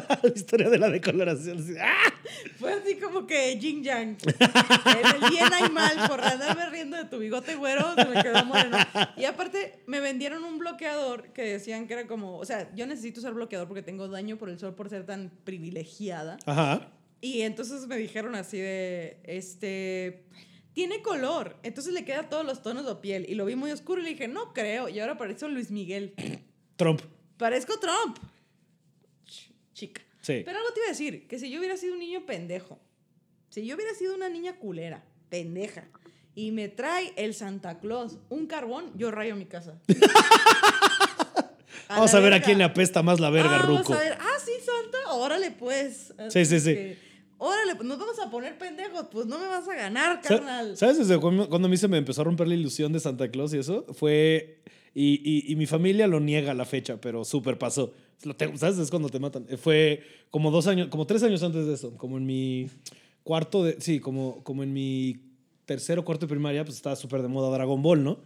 [0.22, 1.64] la historia de la decoloración.
[1.80, 2.12] ¡ah!
[2.58, 4.16] Fue así como que yin yang.
[4.24, 8.44] En el bien hay mal, por andarme riendo de tu bigote güero, se me quedó
[8.44, 8.76] moreno.
[9.16, 13.20] Y aparte, me vendieron un bloqueador que decían que era como, o sea, yo necesito
[13.20, 16.38] usar bloqueador porque tengo daño por el sol por ser tan privilegiada.
[16.46, 16.88] Ajá.
[17.20, 20.24] Y entonces me dijeron así de, este,
[20.72, 23.26] tiene color, entonces le queda todos los tonos de piel.
[23.28, 24.88] Y lo vi muy oscuro y le dije, no creo.
[24.88, 26.14] Y ahora parezco Luis Miguel.
[26.76, 27.00] Trump.
[27.36, 28.18] Parezco Trump.
[29.78, 30.02] Ch- Chica.
[30.20, 30.42] Sí.
[30.44, 32.78] Pero algo te iba a decir, que si yo hubiera sido un niño pendejo,
[33.48, 35.88] si yo hubiera sido una niña culera, pendeja,
[36.34, 39.80] y me trae el Santa Claus un carbón, yo rayo mi casa.
[41.88, 43.82] Vamos a ver a quién le apesta más la verga, ah, Ruco.
[43.84, 46.12] Vamos a ver, ah, sí, Santa, órale pues.
[46.28, 46.74] Sí, sí, sí.
[46.74, 47.08] Que,
[47.40, 50.76] Órale, pues nos vamos a poner pendejos, pues no me vas a ganar, carnal.
[50.76, 53.30] ¿Sabes desde cuando, cuando a mí se me empezó a romper la ilusión de Santa
[53.30, 53.86] Claus y eso?
[53.94, 54.60] Fue.
[54.94, 57.92] Y, y- y mi familia lo niega a la fecha, pero súper pasó.
[58.24, 58.78] Lo tengo- ¿Sabes?
[58.78, 59.46] Es cuando te matan.
[59.58, 61.96] Fue como dos años, como tres años antes de eso.
[61.96, 62.66] Como en mi
[63.22, 63.80] cuarto de.
[63.80, 65.16] Sí, como, como en mi
[65.66, 68.18] tercero cuarto de primaria, pues estaba súper de moda Dragon Ball, ¿no?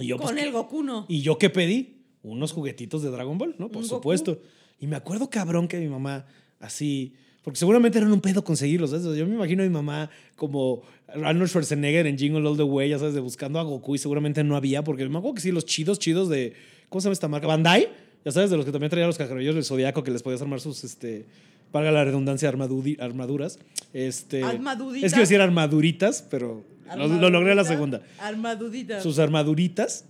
[0.00, 1.06] Y yo, pues, Con el Goku no.
[1.08, 2.02] ¿Y yo qué pedí?
[2.22, 3.68] Unos juguetitos de Dragon Ball, ¿no?
[3.68, 3.96] Por Goku.
[3.96, 4.40] supuesto.
[4.78, 6.26] Y me acuerdo cabrón que mi mamá,
[6.60, 9.04] así, porque seguramente eran un pedo conseguirlos, ¿sabes?
[9.16, 12.98] Yo me imagino a mi mamá como Arnold Schwarzenegger en Jingle All the Way, ya
[12.98, 15.66] sabes, de buscando a Goku y seguramente no había, porque me acuerdo que sí, los
[15.66, 16.54] chidos, chidos de,
[16.88, 17.46] ¿cómo se llama esta marca?
[17.46, 17.88] Bandai,
[18.24, 20.60] ya sabes, de los que también traían los cacarollos del Zodiaco que les podías armar
[20.60, 21.26] sus, este,
[21.72, 23.58] valga la redundancia, armaduras.
[23.92, 25.08] Este, Armaduditas.
[25.08, 26.64] Es que decir armaduritas, pero
[26.96, 29.00] lo, lo logré a la segunda Armadudita.
[29.00, 30.04] sus armaduritas.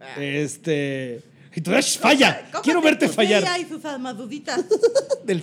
[0.00, 0.22] Ah.
[0.22, 1.20] Este.
[1.54, 2.50] Y tú, ¡ay, falla!
[2.62, 3.42] Quiero verte fallar.
[3.58, 4.64] Y sus armaduditas.
[5.24, 5.40] Del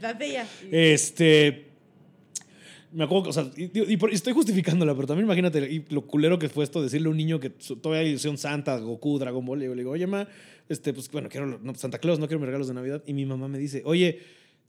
[0.00, 0.44] Zancella.
[0.44, 0.92] De Santella.
[0.92, 1.72] Este.
[2.92, 6.62] Me acuerdo o sea, y, estoy justificándola, pero también imagínate y lo culero que fue
[6.62, 9.62] esto decirle a un niño que todavía ilusión Santa, Goku, Dragon Ball.
[9.62, 10.28] Y yo le digo, oye, ma,
[10.68, 13.02] este, pues bueno, quiero, no, Santa Claus, no quiero mis regalos de Navidad.
[13.06, 14.20] Y mi mamá me dice, oye,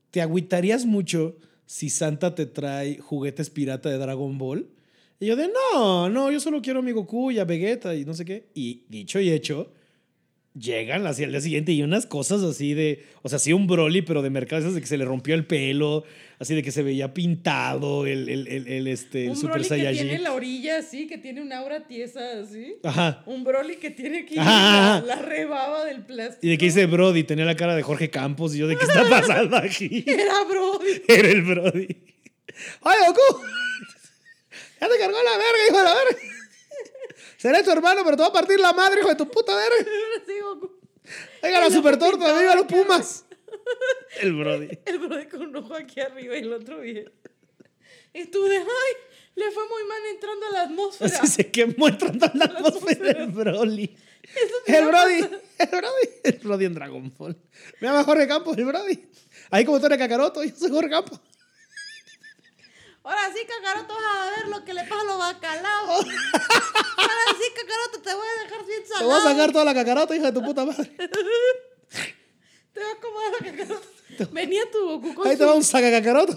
[0.09, 4.69] ¿te agüitarías mucho si Santa te trae juguetes pirata de Dragon Ball?
[5.19, 8.05] Y yo de, no, no, yo solo quiero a mi Goku y a Vegeta y
[8.05, 8.47] no sé qué.
[8.53, 9.71] Y dicho y hecho,
[10.56, 14.01] llegan hacia el día siguiente y unas cosas así de, o sea, sí un Broly,
[14.04, 16.04] pero de mercado, esas de que se le rompió el pelo,
[16.39, 19.70] así de que se veía pintado el, el, el, el, este, un Super Broly que
[19.70, 20.08] Saiyajin.
[20.08, 22.76] tiene la orilla así, que tiene un aura tiesa así.
[22.84, 23.24] Ajá.
[23.26, 25.06] Un Broly que tiene aquí Ajá, la, ajá.
[25.08, 26.45] la rebaba del plástico.
[26.45, 28.86] Y de que dice Brody, tenía la cara de Jorge Campos y yo de qué
[28.86, 30.04] está pasando aquí.
[30.06, 31.01] Era Brody.
[31.08, 31.88] Era el Brody.
[32.82, 33.41] ¡Ay, Goku!
[34.82, 36.20] Ya te cargó la verga, hijo de la verga.
[37.43, 39.75] Seré tu hermano, pero te va a partir la madre, hijo de tu puta verga.
[40.25, 40.71] Sí, Goku.
[41.41, 42.65] Venga la El super torta, viva los.
[42.67, 43.25] Pumas.
[44.21, 44.69] El Brody.
[44.85, 47.11] El Brody con un ojo aquí arriba y el otro bien.
[48.13, 48.93] Y tú de, ay,
[49.35, 51.17] le fue muy mal entrando a la atmósfera.
[51.17, 53.97] Así se quemó entrando en la atmósfera el Broly.
[54.65, 55.19] El va a Brody,
[55.59, 57.35] el Brody, el Brody en Dragon Ball.
[57.81, 59.05] Me llama Jorge Campos, el Brody.
[59.51, 61.19] Ahí como tú eres Kakaroto, yo soy Jorge Campos.
[63.04, 65.89] Ahora sí, Kakaroto, vas a ver lo que le pasa a los bacalaos.
[66.97, 69.10] Ahora sí, Kakaroto, te voy a dejar bien Te salado.
[69.10, 70.89] voy a sacar toda la Kakaroto, hija de tu puta madre.
[72.74, 73.88] Te voy a acomodar a Kakaroto.
[74.32, 76.34] Venía tu Goku con Ahí te va un saca Kakaroto.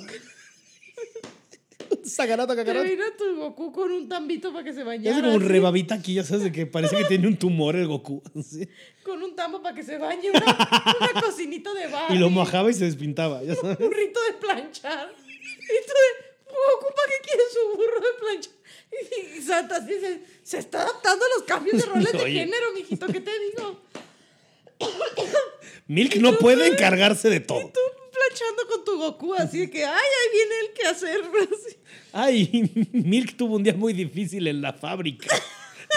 [1.88, 2.84] Un sacaroto Te Kakaroto.
[2.88, 5.16] vino tu Goku con un tambito para que se bañara.
[5.16, 7.86] hace como un rebabita aquí, ya sabes, de que parece que tiene un tumor el
[7.86, 8.22] Goku.
[8.38, 8.68] así.
[9.04, 10.30] Con un tambo para que se bañe.
[10.30, 10.44] Una,
[11.12, 12.10] una cocinita de bar.
[12.14, 13.78] Y lo mojaba y se despintaba, ya sabes.
[13.78, 15.14] Un burrito de planchar.
[15.14, 16.25] Y tú de,
[16.72, 18.52] Goku, ¿para qué quieres su burro de planchar?
[18.92, 22.40] Y, y Santa así se, se está adaptando a los cambios de roles de Oye.
[22.40, 23.06] género, mijito.
[23.06, 23.80] ¿Qué te digo?
[25.88, 27.70] Milk no puede encargarse de todo.
[27.72, 27.80] Tú
[28.12, 31.20] planchando con tu Goku, así de que, ay, ahí viene el que hacer.
[31.52, 31.76] así.
[32.12, 35.34] Ay, Milk tuvo un día muy difícil en la fábrica.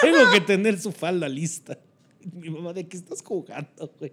[0.00, 1.78] Tengo que tener su falda lista.
[2.32, 4.12] Mi mamá, ¿de qué estás jugando, güey?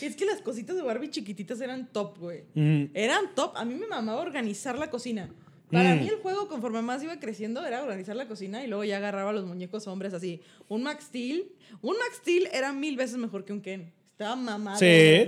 [0.00, 2.44] Es que las cositas de Barbie chiquititas eran top, güey.
[2.54, 2.84] Mm.
[2.94, 3.56] Eran top.
[3.56, 5.28] A mí me mamaba organizar la cocina.
[5.70, 6.00] Para Mm.
[6.00, 9.32] mí el juego, conforme más iba creciendo, era organizar la cocina y luego ya agarraba
[9.32, 10.40] los muñecos hombres así.
[10.68, 11.50] Un Max Steel.
[11.82, 13.92] Un Max Steel era mil veces mejor que un Ken.
[14.06, 15.26] Estaba mamado, Sí,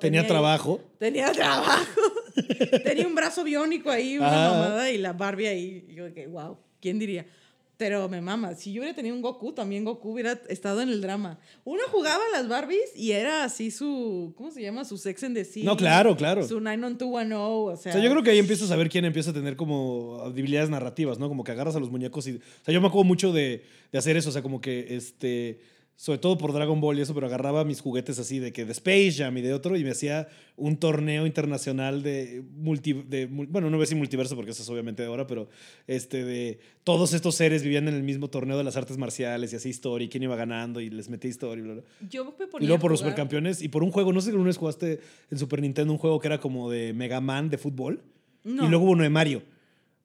[0.00, 0.80] tenía trabajo.
[0.98, 2.00] Tenía trabajo.
[2.84, 5.84] tenía un brazo biónico ahí, una mamada y la Barbie ahí.
[5.88, 7.26] Y yo que, wow, ¿quién diría?
[7.80, 11.00] Pero me mama, si yo hubiera tenido un Goku, también Goku hubiera estado en el
[11.00, 11.38] drama.
[11.64, 14.84] Uno jugaba a las Barbies y era así su, ¿cómo se llama?
[14.84, 15.64] Su Sex and the City.
[15.64, 16.46] No, claro, claro.
[16.46, 17.92] Su 90210, o sea.
[17.92, 20.68] O sea, yo creo que ahí empiezas a ver quién empieza a tener como habilidades
[20.68, 21.28] narrativas, ¿no?
[21.28, 22.32] Como que agarras a los muñecos y...
[22.32, 25.60] O sea, yo me acuerdo mucho de, de hacer eso, o sea, como que este...
[26.00, 28.72] Sobre todo por Dragon Ball y eso, pero agarraba mis juguetes así de que de
[28.72, 32.94] Space Jam y de otro y me hacía un torneo internacional de multi.
[32.94, 35.50] De, bueno, no voy a decir multiverso porque eso es obviamente de ahora, pero
[35.86, 39.56] este de todos estos seres vivían en el mismo torneo de las artes marciales y
[39.56, 41.82] así historia y quién iba ganando y les metí historia y bla, bla.
[42.08, 44.30] Yo me ponía Y luego por los supercampeones y por un juego, no sé si
[44.30, 47.58] alguna vez jugaste en Super Nintendo un juego que era como de Mega Man de
[47.58, 48.00] fútbol.
[48.42, 48.64] No.
[48.64, 49.42] Y luego hubo uno de Mario,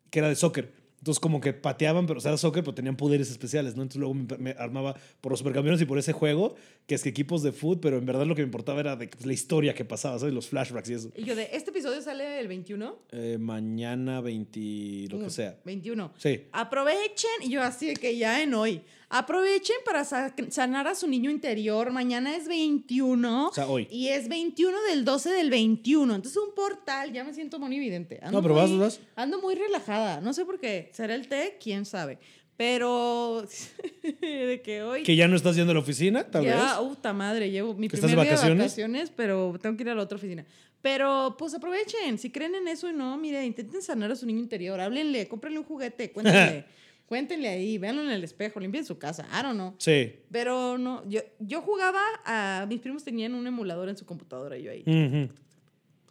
[0.09, 0.73] que era de soccer.
[1.05, 3.83] Entonces como que pateaban, pero o sea, era soccer, pero tenían poderes especiales, ¿no?
[3.83, 6.55] Entonces luego me, me armaba por los supercampeones y por ese juego,
[6.87, 9.11] que es que equipos de fútbol, pero en verdad lo que me importaba era de
[9.23, 10.33] la historia que pasaba, ¿sabes?
[10.33, 11.11] Los flashbacks y eso.
[11.15, 12.97] Y yo de, ¿este episodio sale el 21?
[13.11, 15.59] Eh, mañana 20, lo que sea.
[15.63, 16.11] 21.
[16.17, 16.45] Sí.
[16.51, 21.07] Aprovechen, y yo así de que ya en hoy, aprovechen para sa- sanar a su
[21.07, 21.91] niño interior.
[21.91, 23.47] Mañana es 21.
[23.49, 23.87] O sea, hoy.
[23.91, 26.15] Y es 21 del 12 del 21.
[26.15, 28.19] Entonces un portal, ya me siento monividente.
[28.21, 28.99] Ando No, pero muy- vas.
[29.15, 30.21] Ando muy relajada.
[30.21, 30.89] No sé por qué.
[30.93, 31.57] ¿Será el té?
[31.61, 32.19] ¿Quién sabe?
[32.57, 33.45] Pero
[34.21, 35.03] de que hoy...
[35.03, 36.73] Que ya no estás yendo a la oficina, tal ya, vez.
[36.89, 38.57] puta madre, llevo mi ¿Que primer de día de vacaciones?
[38.65, 40.45] vacaciones, pero tengo que ir a la otra oficina.
[40.81, 44.39] Pero pues aprovechen, si creen en eso y no, mire, intenten sanar a su niño
[44.39, 46.65] interior, háblenle, cómprenle un juguete, cuéntenle,
[47.05, 49.75] cuéntenle ahí, véanlo en el espejo, limpien su casa, I don't know.
[49.77, 50.13] Sí.
[50.31, 54.63] Pero no, yo, yo jugaba a, mis primos tenían un emulador en su computadora y
[54.63, 55.31] yo ahí Ujú.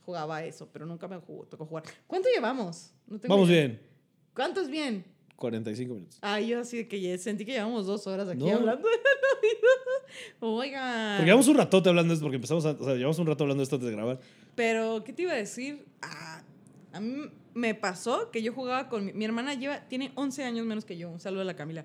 [0.05, 1.85] jugaba a eso, pero nunca me jugó, tocó jugar.
[2.07, 2.93] ¿Cuánto llevamos?
[3.07, 3.67] No tengo Vamos idea.
[3.67, 3.81] bien.
[4.35, 5.05] ¿Cuánto es bien?
[5.37, 6.19] 45 minutos.
[6.23, 8.55] Ah, yo así de que ya sentí que llevamos dos horas aquí No.
[8.55, 8.95] hablando de.
[10.41, 11.17] Oigan.
[11.17, 13.45] Porque llevamos un ratote hablando de esto, porque empezamos a, o sea, llevamos un rato
[13.45, 14.21] hablando de esto antes de grabar.
[14.55, 15.85] Pero, ¿qué te iba a decir?
[16.03, 16.43] Ah,
[16.95, 20.65] a mí me pasó que yo jugaba con mi, mi hermana, lleva, tiene 11 años
[20.65, 21.85] menos que yo, un saludo a la Camila.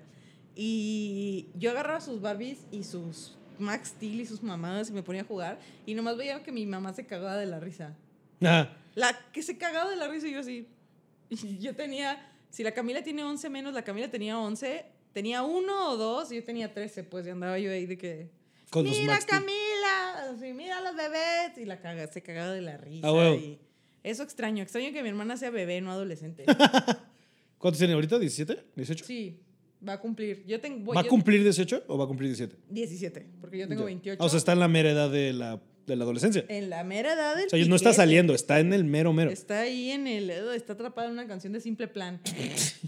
[0.54, 5.22] Y yo agarraba sus Barbies y sus Max Steel y sus mamadas y me ponía
[5.22, 5.58] a jugar.
[5.84, 7.96] Y nomás veía que mi mamá se cagaba de la risa.
[8.40, 8.76] Ajá.
[8.94, 10.68] La que se cagaba de la risa y yo así.
[11.30, 15.90] Y yo tenía, si la Camila tiene 11 menos, la Camila tenía 11, tenía uno
[15.90, 18.30] o dos y yo tenía 13, pues y andaba yo ahí de que...
[18.70, 19.40] Con mira Max Steel".
[19.40, 21.58] Camila, así, mira los bebés.
[21.58, 23.06] Y la caga, se cagaba de la risa.
[23.06, 23.36] Ah, huevo.
[23.36, 23.58] y
[24.02, 26.44] eso extraño, extraño que mi hermana sea bebé, no adolescente.
[27.58, 28.18] ¿Cuántos tiene ahorita?
[28.18, 28.58] ¿17?
[28.76, 29.02] ¿18?
[29.04, 29.40] sí,
[29.86, 30.44] va a cumplir.
[30.46, 30.94] Yo tengo...
[30.94, 32.56] ¿Va a yo- cumplir 18 o va a cumplir 17?
[32.70, 33.86] 17, porque yo tengo Ya.
[33.86, 34.22] 28.
[34.22, 36.44] Ah, o sea, está en la mera edad de la, de la adolescencia.
[36.48, 37.96] en la mera edad del O sea, no está piquete.
[37.96, 39.30] saliendo, está en el mero mero.
[39.30, 40.30] Está ahí en el.
[40.30, 42.20] Está atrapada en una canción de Simple Plan.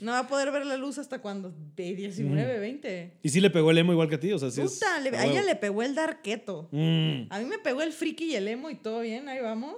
[0.00, 1.52] No va a poder ver la luz hasta cuando.
[1.76, 3.12] De 19, 20.
[3.22, 4.72] Y sí le pegó el emo igual que a ti, o sea, sí es...
[4.74, 6.68] Puta, le- a ella le pegó el darqueto.
[6.72, 9.76] Mm, A mí me pegó el friki y el emo y todo bien, ahí vamos.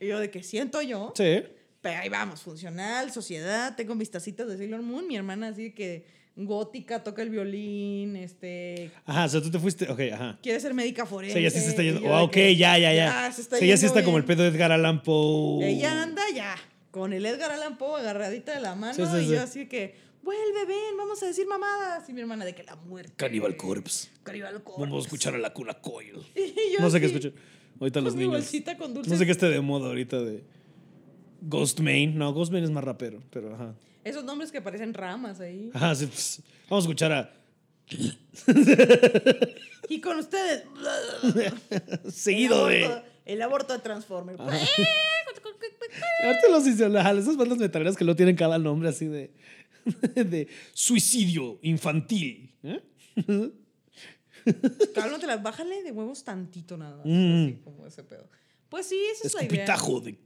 [0.00, 1.12] Y yo de que siento yo.
[1.16, 1.42] sí.
[1.82, 6.04] Pero ahí vamos, funcional, sociedad, tengo mis tacitas de Sailor Moon, mi hermana así que
[6.34, 9.88] gótica, toca el violín, este, Ajá, o sea, tú te fuiste...
[9.88, 10.36] Ok, ajá.
[10.42, 11.34] quiere ser médica O forense.
[11.34, 12.00] sea, ya sí se está yendo...
[12.00, 13.30] de ok, que, ya, ya, ya.
[13.30, 14.36] se está o sea, ya sí está como el bien.
[14.36, 15.64] pedo de Edgar Allan Poe.
[15.68, 16.56] Ella anda ya,
[16.90, 19.32] con el Edgar Allan Poe agarradita de la mano Sí, sí, y sí.
[19.34, 19.94] yo así que,
[20.24, 22.08] vuelve, ven, vamos a decir mamadas.
[22.08, 23.12] Y mi hermana de que la muerte.
[23.16, 24.08] Cannibal Corpse.
[24.24, 24.80] Cannibal Corpse.
[24.80, 26.16] Vamos a escuchar a la cuna Coil.
[26.80, 27.32] No sé qué escuchar.
[27.80, 28.38] Ahorita los mi niños.
[28.38, 29.12] bolsita con dulces.
[29.12, 30.44] No sé qué esté de moda ahorita de...
[31.42, 32.16] Ghostmain.
[32.16, 33.74] No, Ghostmain es más rapero, pero ajá.
[34.04, 35.70] Esos nombres que parecen ramas ahí.
[35.74, 37.32] Ajá, sí, pues, vamos a escuchar a...
[39.88, 40.64] Y con ustedes.
[42.12, 43.02] Seguido el de...
[43.24, 44.36] el aborto de Transformer.
[44.40, 44.58] Ahorita
[46.50, 49.30] los esas bandas metaleras que lo tienen cada nombre así de...
[50.14, 52.52] de suicidio infantil.
[52.64, 52.82] ¿eh?
[54.94, 57.06] Cálmatela, bájale de huevos tantito nada más.
[57.06, 57.44] Mm.
[57.44, 58.28] Así como ese pedo.
[58.68, 59.66] Pues sí, esa es la idea.
[60.02, 60.18] De...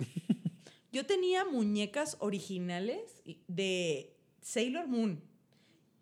[0.92, 5.20] Yo tenía muñecas originales de Sailor Moon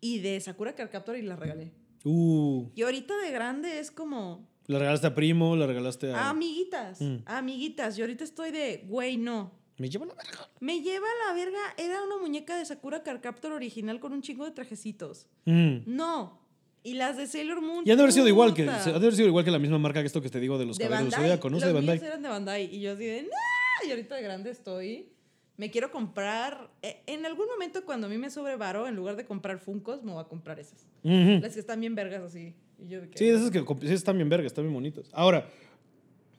[0.01, 1.71] y de Sakura Card Captor y las regalé.
[2.05, 6.27] Uh, Y ahorita de grande es como la regalaste a Primo, la regalaste a...
[6.27, 7.17] a amiguitas, Mm.
[7.25, 7.97] a amiguitas.
[7.97, 9.51] Y ahorita estoy de, güey, no.
[9.77, 10.49] Me lleva la verga.
[10.59, 14.45] Me lleva la verga, era una muñeca de Sakura Card Captor original con un chingo
[14.45, 15.27] de trajecitos.
[15.45, 15.79] Mm.
[15.87, 16.39] No.
[16.83, 17.83] Y las de Sailor Moon.
[17.85, 18.63] Y han de haber sido igual que...
[18.69, 20.65] Han de haber sido igual que la misma marca que esto que te digo de
[20.65, 21.57] los de caballeros del Zodíaco, ¿no?
[21.57, 21.97] Los de Bandai.
[21.97, 22.75] eran de Bandai.
[22.75, 23.87] Y yo así de, ¡nah!
[23.87, 25.09] Y ahorita de grande estoy.
[25.57, 26.69] Me quiero comprar.
[26.81, 30.03] eh, En algún momento, cuando a mí me sobre varo, en lugar de comprar Funcos,
[30.03, 30.87] me voy a comprar esas.
[31.03, 31.39] Ujú.
[31.41, 32.53] Las que están bien vergas así.
[32.81, 35.09] Y yo de que, Sí, esas que sí, están bien vergas, están bien bonitas.
[35.11, 35.49] Ahora,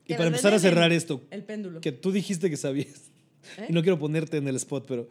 [0.07, 1.81] y para empezar a cerrar esto, El péndulo.
[1.83, 3.11] que tú dijiste que sabías,
[3.59, 3.67] ¿Eh?
[3.69, 5.07] y no quiero ponerte en el spot, pero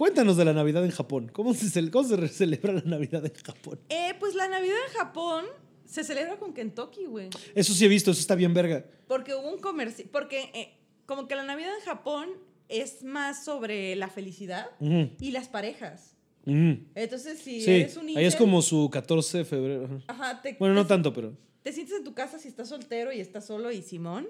[0.00, 1.30] cuéntanos de la Navidad en Japón.
[1.30, 3.78] ¿Cómo se, cómo celebra la Navidad en Japón?
[3.90, 5.44] Eh, pues la Navidad en Japón
[5.84, 7.28] se celebra con Kentucky, güey.
[7.54, 8.86] Eso sí he visto, eso está bien verga.
[9.06, 10.06] Porque hubo un comercio.
[10.10, 10.74] Porque eh,
[11.04, 12.30] como que la Navidad en Japón
[12.70, 16.16] es más sobre la felicidad y las parejas.
[16.46, 20.02] Entonces, si Sí, eres un ahí es como su 14 de febrero.
[20.06, 20.40] ajá.
[20.40, 21.36] Te, Bueno, no te- tanto, pero...
[21.62, 24.26] te sientes en tu casa si estás soltero y estás solo y Simón,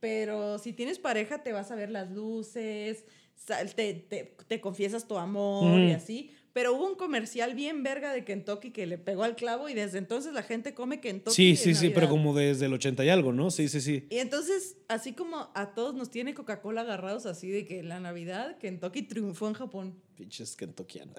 [0.00, 3.04] pero si tienes pareja te vas a ver las luces,
[3.44, 5.96] te, te- te confiesas tu amor y Ujú.
[5.96, 9.74] así, Pero hubo un comercial bien verga de Kentucky que le pegó al clavo y
[9.74, 11.34] desde entonces la gente come Kentucky.
[11.34, 13.50] Sí, sí, sí, pero como desde el 80 y algo, ¿no?
[13.50, 14.06] Sí, sí, sí.
[14.10, 18.58] Y entonces, así como a todos nos tiene Coca-Cola agarrados así de que la Navidad,
[18.58, 19.94] Kentucky triunfó en Japón.
[20.14, 21.14] Pinches kentuckianos.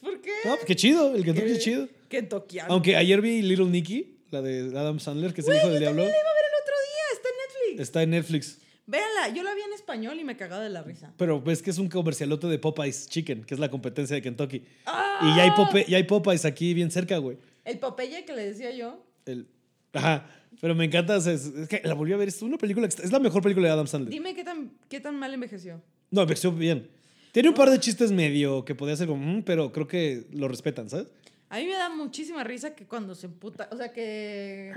[0.00, 0.32] ¿Por qué?
[0.46, 1.52] No, qué chido, el Kentucky ¿Qué?
[1.52, 1.88] es chido.
[2.08, 2.72] Kentuckiano.
[2.72, 6.02] Aunque ayer vi Little Nicky, la de Adam Sandler, que es el hijo del diablo.
[6.04, 7.80] La iba a ver el otro día, está en Netflix.
[7.82, 8.58] Está en Netflix.
[8.90, 11.12] Véanla, yo la vi en español y me cagaba de la risa.
[11.16, 14.64] Pero ves que es un comercialote de Popeyes Chicken, que es la competencia de Kentucky.
[14.86, 15.20] ¡Ah!
[15.22, 17.38] Y ya hay, Pope- ya hay Popeyes aquí bien cerca, güey.
[17.64, 19.04] El Popeye que le decía yo.
[19.26, 19.46] El...
[19.92, 20.26] Ajá.
[20.60, 22.28] Pero me encanta, es, es que la volví a ver.
[22.28, 24.10] Es una película, que está- es la mejor película de Adam Sandler.
[24.12, 25.80] Dime qué tan, qué tan mal envejeció.
[26.10, 26.88] No, envejeció bien.
[27.32, 30.48] Tiene un par de chistes medio que podía ser como, "Mm", pero creo que lo
[30.48, 31.06] respetan, ¿sabes?
[31.48, 34.72] A mí me da muchísima risa que cuando se emputa, o sea, que,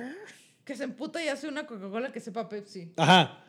[0.63, 2.91] que se emputa y hace una Coca-Cola que sepa Pepsi.
[2.97, 3.43] Ajá.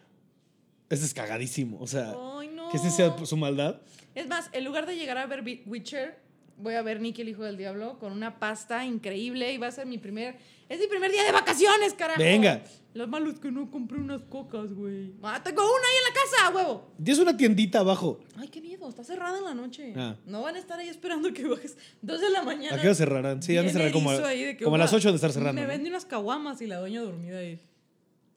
[1.02, 1.78] Es cagadísimo.
[1.80, 2.68] O sea, Ay, no.
[2.70, 3.80] que ese sea su maldad.
[4.14, 6.18] Es más, en lugar de llegar a ver Witcher,
[6.56, 9.72] voy a ver Nicky el hijo del diablo con una pasta increíble y va a
[9.72, 10.36] ser mi primer.
[10.68, 12.20] Es mi primer día de vacaciones, carajo.
[12.20, 12.62] Venga.
[12.94, 15.12] Lo malo es que no compré unas cocas, güey.
[15.24, 16.92] Ah, tengo una ahí en la casa, huevo.
[17.02, 18.20] Tienes una tiendita abajo.
[18.36, 19.92] Ay, qué miedo, está cerrada en la noche.
[19.96, 20.16] Ah.
[20.26, 22.76] No van a estar ahí esperando que bajes dos de la mañana.
[22.76, 23.42] ¿A qué hora cerrarán?
[23.42, 24.22] Sí, de Bien cerrar como, a-
[24.62, 25.60] como a las "Oiga, 8 de estar cerrando.
[25.60, 27.60] Me vende unas caguamas y la doña dormida ahí.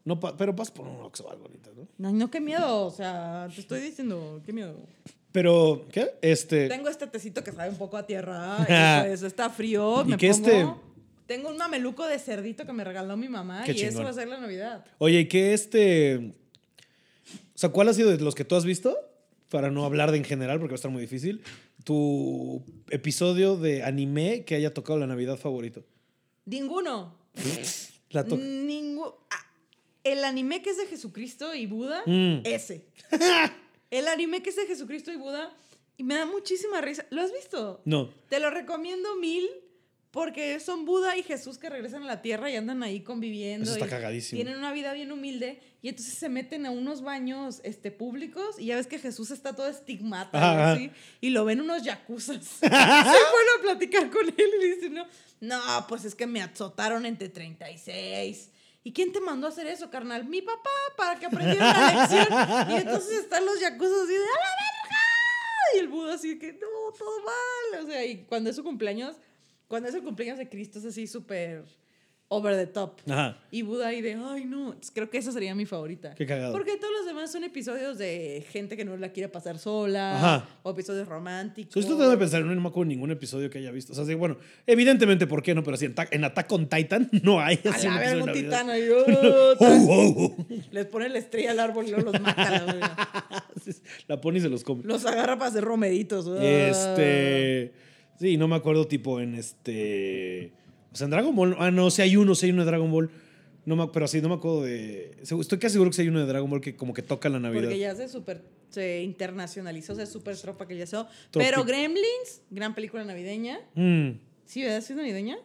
[0.08, 1.86] No, pero vas por un Oxxo algo ahorita, ¿no?
[1.98, 2.86] No, no, qué miedo.
[2.86, 4.78] O sea, te estoy diciendo, qué miedo.
[5.34, 6.12] Pero, ¿qué?
[6.22, 6.70] Este.
[6.70, 8.58] Tengo este tecito que sabe un poco a tierra.
[8.62, 10.04] y pues está frío.
[10.06, 10.66] ¿Y me qué pongo- este?
[11.26, 14.14] Tengo un mameluco de cerdito que me regaló mi mamá Qué y eso va a
[14.14, 14.86] ser la Navidad.
[14.98, 16.32] Oye, ¿y qué este.
[17.54, 18.98] O sea, ¿cuál ha sido de los que tú has visto?
[19.50, 21.44] Para no hablar de en general, porque va a estar muy difícil.
[21.84, 25.84] Tu episodio de anime que haya tocado la Navidad favorito.
[26.46, 27.14] Ninguno.
[28.12, 29.10] La Ningún.
[29.30, 29.47] ah,
[30.12, 32.42] el anime que es de Jesucristo y Buda, Mm.
[32.44, 32.86] ese.
[33.92, 35.56] el anime que es de Jesucristo y Buda,
[35.98, 37.06] y me da muchísima risa.
[37.10, 37.82] ¿Lo has visto?
[37.86, 38.10] No.
[38.30, 39.48] Te lo recomiendo mil
[40.12, 43.66] porque son Buda y Jesús que regresan a la tierra y andan ahí conviviendo.
[43.66, 44.38] Eso está y cagadísimo.
[44.38, 48.68] Tienen una vida bien humilde y entonces se meten a unos baños este, públicos y
[48.68, 50.92] ya ves que Jesús está todo estigmata así,
[51.22, 52.44] y lo ven unos yacuzas.
[52.60, 55.08] se fueron a platicar con él y le dicen, no,
[55.40, 58.52] no, pues es que me azotaron entre 36.
[58.88, 60.24] ¿Y quién te mandó a hacer eso, carnal?
[60.24, 62.72] Mi papá, para que aprendiera la lección.
[62.72, 65.04] Y entonces están los yacuzas así de, ¡a la verga!
[65.76, 67.84] Y el Buda así que, no, todo mal.
[67.84, 69.18] O sea, y cuando es su cumpleaños,
[69.68, 71.66] cuando es el cumpleaños de Cristo es así súper
[72.30, 73.00] over the top.
[73.10, 73.38] Ajá.
[73.52, 74.68] Y Buda ahí de, ay, no.
[74.68, 76.14] Entonces, creo que esa sería mi favorita.
[76.16, 76.52] Qué cagado.
[76.52, 80.18] Porque todos los demás son episodios de gente que no la quiere pasar sola.
[80.18, 80.50] Ajá.
[80.64, 81.76] O episodios románticos.
[81.78, 83.94] Estoy tratando de pensar, no me acuerdo ningún episodio que haya visto.
[83.94, 85.64] O sea, sí, bueno, evidentemente, ¿por qué no?
[85.64, 87.60] Pero sí, en, en Attack on Titan no hay.
[87.66, 88.88] A así la un titán ahí.
[88.92, 90.46] oh, Oh, oh.
[90.72, 92.50] Les pone la estrella al árbol y luego los mata.
[92.66, 93.46] la.
[94.08, 94.84] La pone y se los come.
[94.84, 96.28] Los agarra para hacer romeritos.
[96.42, 97.74] Este.
[98.20, 100.52] Sí, no me acuerdo, tipo en este.
[100.92, 101.56] O sea, en Dragon Ball.
[101.60, 103.10] Ah, no, sí hay uno, sí hay uno de Dragon Ball.
[103.66, 105.18] No me, pero sí, no me acuerdo de.
[105.22, 107.40] Estoy casi seguro que sí hay uno de Dragon Ball que como que toca la
[107.40, 107.64] Navidad.
[107.64, 112.42] Porque ya se super se internacionalizó, se super tropa que ya se Tropi- Pero Gremlins,
[112.50, 113.60] gran película navideña.
[113.76, 114.12] Mm.
[114.46, 114.82] ¿Sí, verdad?
[114.82, 115.38] ¿Sí es navideña?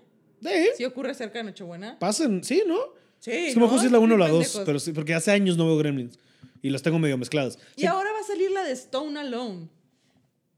[0.43, 1.99] Sí, ¿Sí ocurre cerca de Nochebuena?
[2.01, 2.76] pasan, sí, ¿no?
[3.20, 3.30] Sí.
[3.30, 3.80] es mejor ¿no?
[3.80, 4.62] si es la 1 o la 2, Pendejos.
[4.66, 6.18] pero sí, porque hace años no veo Gremlins.
[6.62, 7.59] Y las tengo medio mezcladas.
[7.76, 9.68] Y Sí, ahora va a salir la de Stone Alone.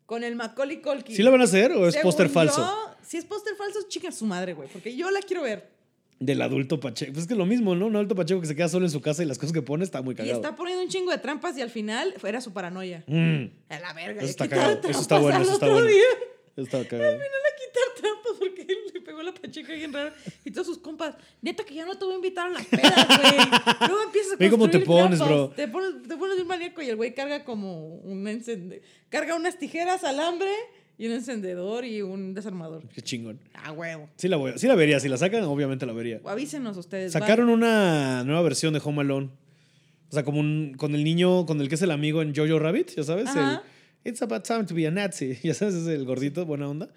[0.06, 1.16] Con el Macaulay Culkin.
[1.16, 2.66] ¿sí la van a hacer o es póster falso?
[3.02, 4.68] si es póster falso, chica su madre, güey.
[4.72, 5.72] Porque yo la quiero ver.
[6.20, 7.12] Del adulto Pacheco.
[7.12, 7.86] Pues es que lo mismo, ¿no?
[7.86, 9.82] Un adulto Pacheco que se queda solo en su casa y las cosas que pone
[9.84, 10.36] está muy Y cagado.
[10.36, 13.02] está poniendo un chingo de trampas y al final era su paranoia.
[13.06, 14.20] Mm, A la verga.
[14.22, 14.80] Eso está cagado.
[14.88, 15.86] Eso está bueno, eso está bueno.
[15.86, 16.02] día.
[16.56, 17.10] eso está cagado.
[17.12, 20.14] Al final a quitar trampas porque él le pegó la pacheca bien rara.
[20.44, 23.06] Y todos sus compas, neta que ya no te voy a invitar a las pedas,
[23.06, 23.36] güey.
[23.88, 25.28] Luego empiezas a Ve cómo te construir pones, trampas.
[25.38, 25.48] bro.
[25.50, 28.82] Te pones, te pones de un maníaco y el güey carga como un encendedor.
[29.10, 30.50] Carga unas tijeras, alambre
[30.98, 32.82] y un encendedor y un desarmador.
[32.94, 33.40] Qué chingón.
[33.54, 34.08] Ah, huevo.
[34.16, 34.98] Sí la, voy a- sí la vería.
[35.00, 36.20] Si la sacan, obviamente la vería.
[36.24, 37.12] Avísenos ustedes.
[37.12, 39.30] Sacaron una nueva versión de Home Alone.
[40.10, 42.58] O sea, como un, con el niño, con el que es el amigo en Jojo
[42.60, 43.26] Rabbit, ya sabes.
[43.28, 43.62] Ajá.
[44.04, 45.38] El, It's about time to be a Nazi.
[45.42, 46.90] Ya sabes, es el gordito, buena onda.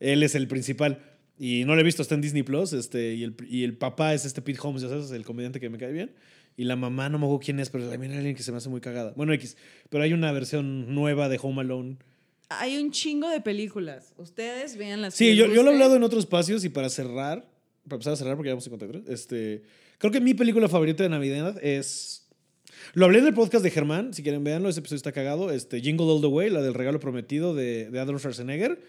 [0.00, 1.00] Él es el principal.
[1.38, 2.72] Y no lo he visto, está en Disney Plus.
[2.72, 5.70] Este, y, el, y el papá es este Pete Holmes, ya sabes, el comediante que
[5.70, 6.12] me cae bien.
[6.56, 8.58] Y la mamá, no me acuerdo quién es, pero también hay alguien que se me
[8.58, 9.12] hace muy cagada.
[9.16, 9.56] Bueno, X.
[9.88, 11.98] Pero hay una versión nueva de Home Alone.
[12.48, 14.12] Hay un chingo de películas.
[14.16, 17.48] Ustedes vean las Sí, yo, yo lo he hablado en otros espacios y para cerrar,
[17.84, 19.62] para empezar a cerrar porque ya vamos a 53, este,
[19.98, 22.26] creo que mi película favorita de Navidad es...
[22.94, 25.52] Lo hablé en el podcast de Germán, si quieren verlo, ese episodio está cagado.
[25.52, 28.80] Este, Jingle All the Way, la del regalo prometido de, de Adolf Schwarzenegger.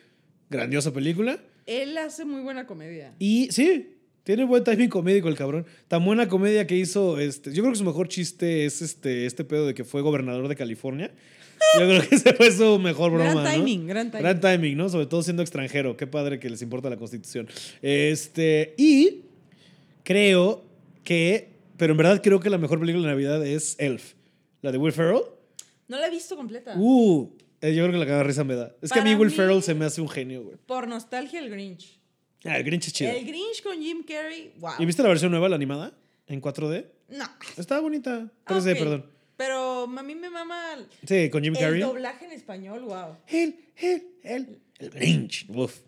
[0.50, 1.40] Grandiosa película.
[1.66, 3.14] Él hace muy buena comedia.
[3.20, 5.66] Y sí, tiene buen timing comédico el cabrón.
[5.88, 9.44] Tan buena comedia que hizo, este, yo creo que su mejor chiste es este, este
[9.44, 11.12] pedo de que fue gobernador de California.
[11.80, 13.32] Yo creo que ese fue su mejor broma.
[13.32, 13.50] Gran ¿no?
[13.50, 14.24] timing, gran timing.
[14.24, 14.90] Gran timing, ¿no?
[14.90, 15.98] Sobre todo siendo extranjero.
[15.98, 17.48] Qué padre que les importa la constitución.
[17.82, 19.22] Este, y
[20.04, 20.64] creo
[21.04, 24.14] que, pero en verdad creo que la mejor película de Navidad es Elf.
[24.62, 25.24] La de Will Ferrell.
[25.88, 26.76] No la he visto completa.
[26.78, 27.32] Uh,
[27.62, 28.76] eh, yo creo que la cada risa me da.
[28.82, 30.58] Es que a mí Will mí- Ferrell se me hace un genio, güey.
[30.66, 32.00] Por nostalgia, el Grinch.
[32.46, 33.12] Ah, el Grinch es chido.
[33.12, 34.72] El Grinch con Jim Carrey, wow.
[34.80, 35.94] ¿Y viste la versión nueva, la animada?
[36.28, 36.86] En 4D.
[37.10, 37.26] No.
[37.58, 38.32] Está bonita.
[38.46, 39.06] 3D, Ok, perdón.
[39.36, 41.82] Pero a mí me mama Sí, con Jim el Carrey.
[41.82, 43.16] doblaje en español, wow.
[43.28, 45.46] El, el, el, el Grinch.
[45.50, 45.80] Uf.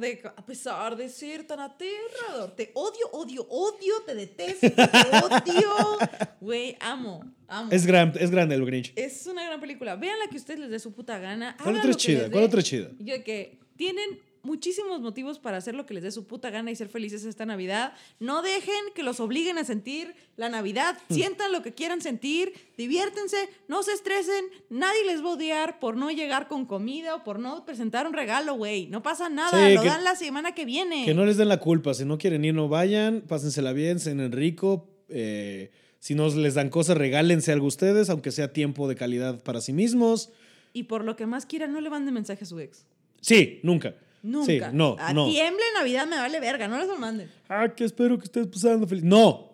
[0.00, 5.98] De, a pesar de ser tan aterrador, te odio, odio, odio, te detesto, te odio.
[6.40, 7.70] Güey, amo, amo.
[7.70, 8.92] Es, gran, es grande el Grinch.
[8.96, 9.96] Es una gran película.
[9.96, 11.56] Vean la que ustedes les dé su puta gana.
[11.62, 12.30] ¿Cuál otra chida?
[12.30, 12.88] ¿Cuál otra es chida?
[12.98, 16.76] Yo que tienen muchísimos motivos para hacer lo que les dé su puta gana y
[16.76, 17.94] ser felices esta Navidad.
[18.20, 20.98] No dejen que los obliguen a sentir la Navidad.
[21.08, 21.14] Hmm.
[21.14, 22.52] Sientan lo que quieran sentir.
[22.76, 23.36] Diviértense.
[23.68, 24.44] No se estresen.
[24.70, 28.12] Nadie les va a odiar por no llegar con comida o por no presentar un
[28.12, 28.86] regalo, güey.
[28.88, 29.68] No pasa nada.
[29.68, 31.04] Sí, lo que- dan la semana que viene.
[31.04, 31.94] Que no les den la culpa.
[31.94, 33.22] Si no quieren ir, no vayan.
[33.22, 34.88] Pásensela bien, cenen rico.
[35.14, 39.60] eh, si no les dan cosas, regálense algo ustedes, aunque sea tiempo de calidad para
[39.60, 40.30] sí mismos.
[40.72, 42.86] Y por lo que más quieran, no le manden mensaje a su ex.
[43.20, 43.94] Sí, nunca.
[44.22, 44.70] Nunca.
[44.70, 45.26] Sí, no, a no.
[45.26, 46.68] Tiemble Navidad me vale verga.
[46.68, 47.30] No les lo manden.
[47.48, 49.02] Ah, que espero que estés pasando feliz.
[49.04, 49.50] No.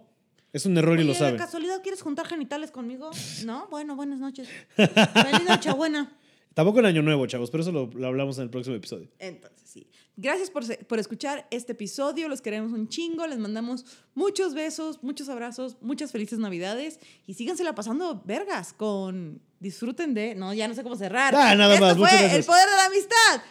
[0.52, 1.34] Es un error y lo saben.
[1.34, 3.10] ¿de casualidad quieres juntar genitales conmigo?
[3.44, 4.48] No, bueno, buenas noches.
[4.76, 6.12] Feliz noche, buena.
[6.54, 9.08] Tampoco en Año Nuevo, chavos, pero eso lo, lo hablamos en el próximo episodio.
[9.20, 9.86] Entonces, sí.
[10.16, 12.28] Gracias por, por escuchar este episodio.
[12.28, 13.26] Los queremos un chingo.
[13.28, 16.98] Les mandamos muchos besos, muchos abrazos, muchas felices navidades.
[17.26, 19.40] Y sígansela pasando vergas con...
[19.60, 20.34] Disfruten de...
[20.34, 21.34] No, ya no sé cómo cerrar.
[21.36, 22.38] Ah, nada Esto más, fue muchas gracias.
[22.40, 23.42] el poder de la amistad.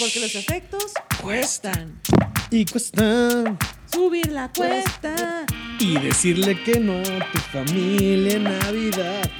[0.00, 2.00] Porque los efectos cuestan.
[2.50, 3.58] Y cuesta.
[3.92, 5.44] Subir la cuesta.
[5.78, 9.30] Y decirle que no a tu familia en Navidad.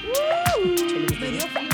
[1.18, 1.69] Me dio.